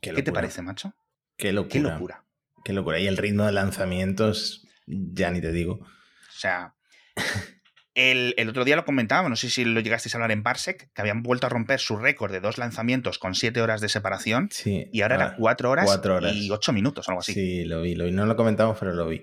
Qué, 0.00 0.12
te 0.12 0.32
parece, 0.32 0.62
macho? 0.62 0.94
Qué 1.36 1.52
locura. 1.52 1.72
Qué 1.72 1.80
locura. 1.80 2.24
Qué 2.64 2.72
locura. 2.72 3.00
Y 3.00 3.06
el 3.06 3.16
ritmo 3.16 3.44
de 3.44 3.52
lanzamientos, 3.52 4.66
ya 4.86 5.30
ni 5.30 5.40
te 5.40 5.52
digo. 5.52 5.74
O 5.74 6.38
sea, 6.38 6.74
el, 7.94 8.48
otro 8.48 8.64
día 8.64 8.76
lo 8.76 8.84
comentábamos, 8.84 9.30
no 9.30 9.36
sé 9.36 9.50
si 9.50 9.64
lo 9.64 9.80
llegasteis 9.80 10.14
a 10.14 10.18
hablar 10.18 10.32
en 10.32 10.42
Parsec, 10.42 10.92
que 10.92 11.00
habían 11.00 11.22
vuelto 11.22 11.46
a 11.46 11.50
romper 11.50 11.80
su 11.80 11.96
récord 11.96 12.32
de 12.32 12.40
dos 12.40 12.58
lanzamientos 12.58 13.18
con 13.18 13.34
siete 13.34 13.60
horas 13.60 13.80
de 13.80 13.88
separación. 13.88 14.48
Sí. 14.50 14.88
Y 14.92 15.02
ahora 15.02 15.14
era 15.16 15.36
cuatro 15.36 15.70
horas, 15.70 15.86
cuatro 15.86 16.16
horas, 16.16 16.34
y 16.34 16.50
ocho 16.50 16.72
minutos, 16.72 17.08
algo 17.08 17.20
así. 17.20 17.34
Sí, 17.34 17.64
lo 17.64 17.82
vi, 17.82 17.94
lo 17.94 18.06
vi. 18.06 18.12
No 18.12 18.26
lo 18.26 18.36
comentamos, 18.36 18.78
pero 18.78 18.92
lo 18.94 19.06
vi. 19.06 19.22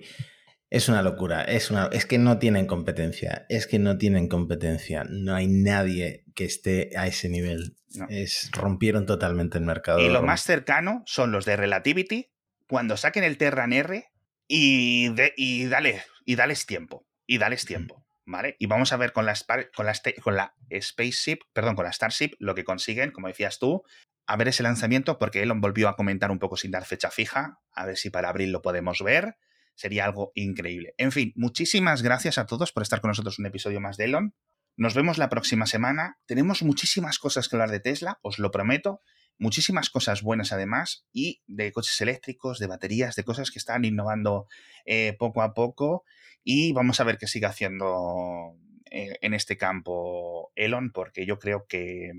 Es 0.69 0.87
una 0.87 1.01
locura, 1.01 1.43
es, 1.43 1.69
una, 1.69 1.89
es 1.91 2.05
que 2.05 2.17
no 2.17 2.39
tienen 2.39 2.65
competencia, 2.65 3.45
es 3.49 3.67
que 3.67 3.77
no 3.77 3.97
tienen 3.97 4.29
competencia, 4.29 5.03
no 5.03 5.35
hay 5.35 5.47
nadie 5.47 6.23
que 6.33 6.45
esté 6.45 6.91
a 6.95 7.07
ese 7.07 7.27
nivel. 7.27 7.75
Es, 8.09 8.49
rompieron 8.51 9.05
totalmente 9.05 9.57
el 9.57 9.63
mercado. 9.63 9.99
Y 9.99 10.09
lo 10.09 10.21
más 10.21 10.43
cercano 10.43 11.03
son 11.05 11.31
los 11.31 11.45
de 11.45 11.57
Relativity, 11.57 12.31
cuando 12.67 12.97
saquen 12.97 13.23
el 13.23 13.37
Terran 13.37 13.73
R 13.73 14.11
y, 14.47 15.11
y, 15.35 15.65
dale, 15.65 16.03
y 16.25 16.35
dales 16.35 16.65
tiempo, 16.65 17.05
y 17.27 17.37
dales 17.37 17.65
tiempo, 17.65 18.05
¿vale? 18.25 18.55
Y 18.59 18.67
vamos 18.67 18.93
a 18.93 18.97
ver 18.97 19.13
con 19.13 19.25
la, 19.25 19.35
con, 19.75 19.85
la, 19.85 19.93
con 20.21 20.35
la 20.35 20.55
Spaceship, 20.79 21.39
perdón, 21.53 21.75
con 21.75 21.85
la 21.85 21.91
Starship, 21.91 22.31
lo 22.39 22.55
que 22.55 22.63
consiguen, 22.63 23.11
como 23.11 23.27
decías 23.27 23.59
tú, 23.59 23.83
a 24.25 24.37
ver 24.37 24.47
ese 24.47 24.63
lanzamiento, 24.63 25.17
porque 25.17 25.41
Elon 25.41 25.61
volvió 25.61 25.89
a 25.89 25.95
comentar 25.95 26.31
un 26.31 26.39
poco 26.39 26.55
sin 26.55 26.71
dar 26.71 26.85
fecha 26.85 27.11
fija, 27.11 27.59
a 27.73 27.85
ver 27.85 27.97
si 27.97 28.09
para 28.09 28.29
abril 28.29 28.51
lo 28.51 28.61
podemos 28.61 29.01
ver 29.03 29.35
Sería 29.75 30.05
algo 30.05 30.31
increíble. 30.35 30.93
En 30.97 31.11
fin, 31.11 31.33
muchísimas 31.35 32.03
gracias 32.03 32.37
a 32.37 32.45
todos 32.45 32.71
por 32.71 32.83
estar 32.83 33.01
con 33.01 33.09
nosotros 33.09 33.39
un 33.39 33.45
episodio 33.47 33.79
más 33.79 33.97
de 33.97 34.05
Elon. 34.05 34.35
Nos 34.81 34.95
vemos 34.95 35.19
la 35.19 35.29
próxima 35.29 35.67
semana. 35.67 36.17
Tenemos 36.25 36.63
muchísimas 36.63 37.19
cosas 37.19 37.47
que 37.47 37.55
hablar 37.55 37.69
de 37.69 37.81
Tesla, 37.81 38.17
os 38.23 38.39
lo 38.39 38.49
prometo. 38.49 38.99
Muchísimas 39.37 39.91
cosas 39.91 40.23
buenas 40.23 40.53
además 40.53 41.05
y 41.13 41.43
de 41.45 41.71
coches 41.71 42.01
eléctricos, 42.01 42.57
de 42.57 42.65
baterías, 42.65 43.15
de 43.15 43.23
cosas 43.23 43.51
que 43.51 43.59
están 43.59 43.85
innovando 43.85 44.47
eh, 44.85 45.15
poco 45.19 45.43
a 45.43 45.53
poco. 45.53 46.03
Y 46.43 46.73
vamos 46.73 46.99
a 46.99 47.03
ver 47.03 47.19
qué 47.19 47.27
sigue 47.27 47.45
haciendo 47.45 48.55
eh, 48.89 49.19
en 49.21 49.35
este 49.35 49.55
campo 49.55 50.51
Elon, 50.55 50.91
porque 50.91 51.27
yo 51.27 51.37
creo 51.37 51.67
que 51.67 52.11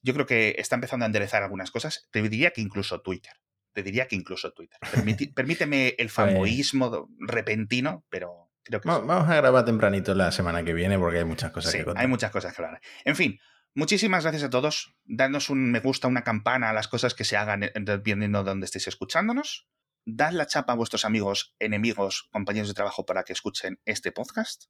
yo 0.00 0.14
creo 0.14 0.24
que 0.24 0.54
está 0.56 0.76
empezando 0.76 1.04
a 1.04 1.08
enderezar 1.08 1.42
algunas 1.42 1.70
cosas. 1.70 2.08
Te 2.10 2.22
diría 2.22 2.52
que 2.52 2.62
incluso 2.62 3.02
Twitter 3.02 3.34
te 3.74 3.82
diría 3.82 4.08
que 4.08 4.16
incluso 4.16 4.52
Twitter. 4.54 4.78
permíteme 5.34 5.94
el 5.98 6.08
fanboísmo 6.08 7.10
repentino, 7.20 8.04
pero 8.08 8.47
creo 8.68 8.80
que 8.80 8.88
Vamos 8.88 9.28
a 9.28 9.34
grabar 9.34 9.64
tempranito 9.64 10.14
la 10.14 10.30
semana 10.30 10.62
que 10.62 10.72
viene 10.72 10.98
porque 10.98 11.18
hay 11.18 11.24
muchas 11.24 11.50
cosas 11.50 11.72
que 11.72 11.84
contar. 11.84 12.02
Hay 12.02 12.08
muchas 12.08 12.30
cosas 12.30 12.54
que 12.54 12.62
hablar. 12.62 12.80
En 13.04 13.16
fin, 13.16 13.38
muchísimas 13.74 14.24
gracias 14.24 14.44
a 14.44 14.50
todos. 14.50 14.94
Dadnos 15.04 15.50
un 15.50 15.70
me 15.70 15.80
gusta, 15.80 16.08
una 16.08 16.22
campana 16.22 16.70
a 16.70 16.72
las 16.72 16.88
cosas 16.88 17.14
que 17.14 17.24
se 17.24 17.36
hagan 17.36 17.64
eh, 17.64 17.72
dependiendo 17.74 18.44
de 18.44 18.50
donde 18.50 18.66
estéis 18.66 18.88
escuchándonos. 18.88 19.68
Dad 20.04 20.32
la 20.32 20.46
chapa 20.46 20.72
a 20.72 20.76
vuestros 20.76 21.04
amigos, 21.04 21.54
enemigos, 21.58 22.28
compañeros 22.30 22.68
de 22.68 22.74
trabajo 22.74 23.04
para 23.04 23.24
que 23.24 23.32
escuchen 23.32 23.80
este 23.84 24.12
podcast. 24.12 24.64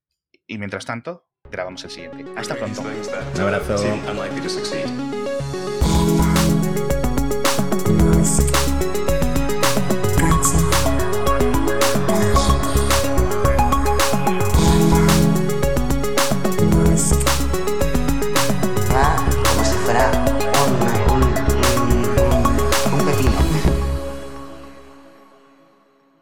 Y 0.46 0.58
mientras 0.58 0.84
tanto, 0.86 1.28
grabamos 1.50 1.84
el 1.84 1.90
siguiente. 1.90 2.24
Hasta 2.36 2.56
pronto. 2.56 2.80
Un 2.80 3.40
abrazo. 3.40 5.27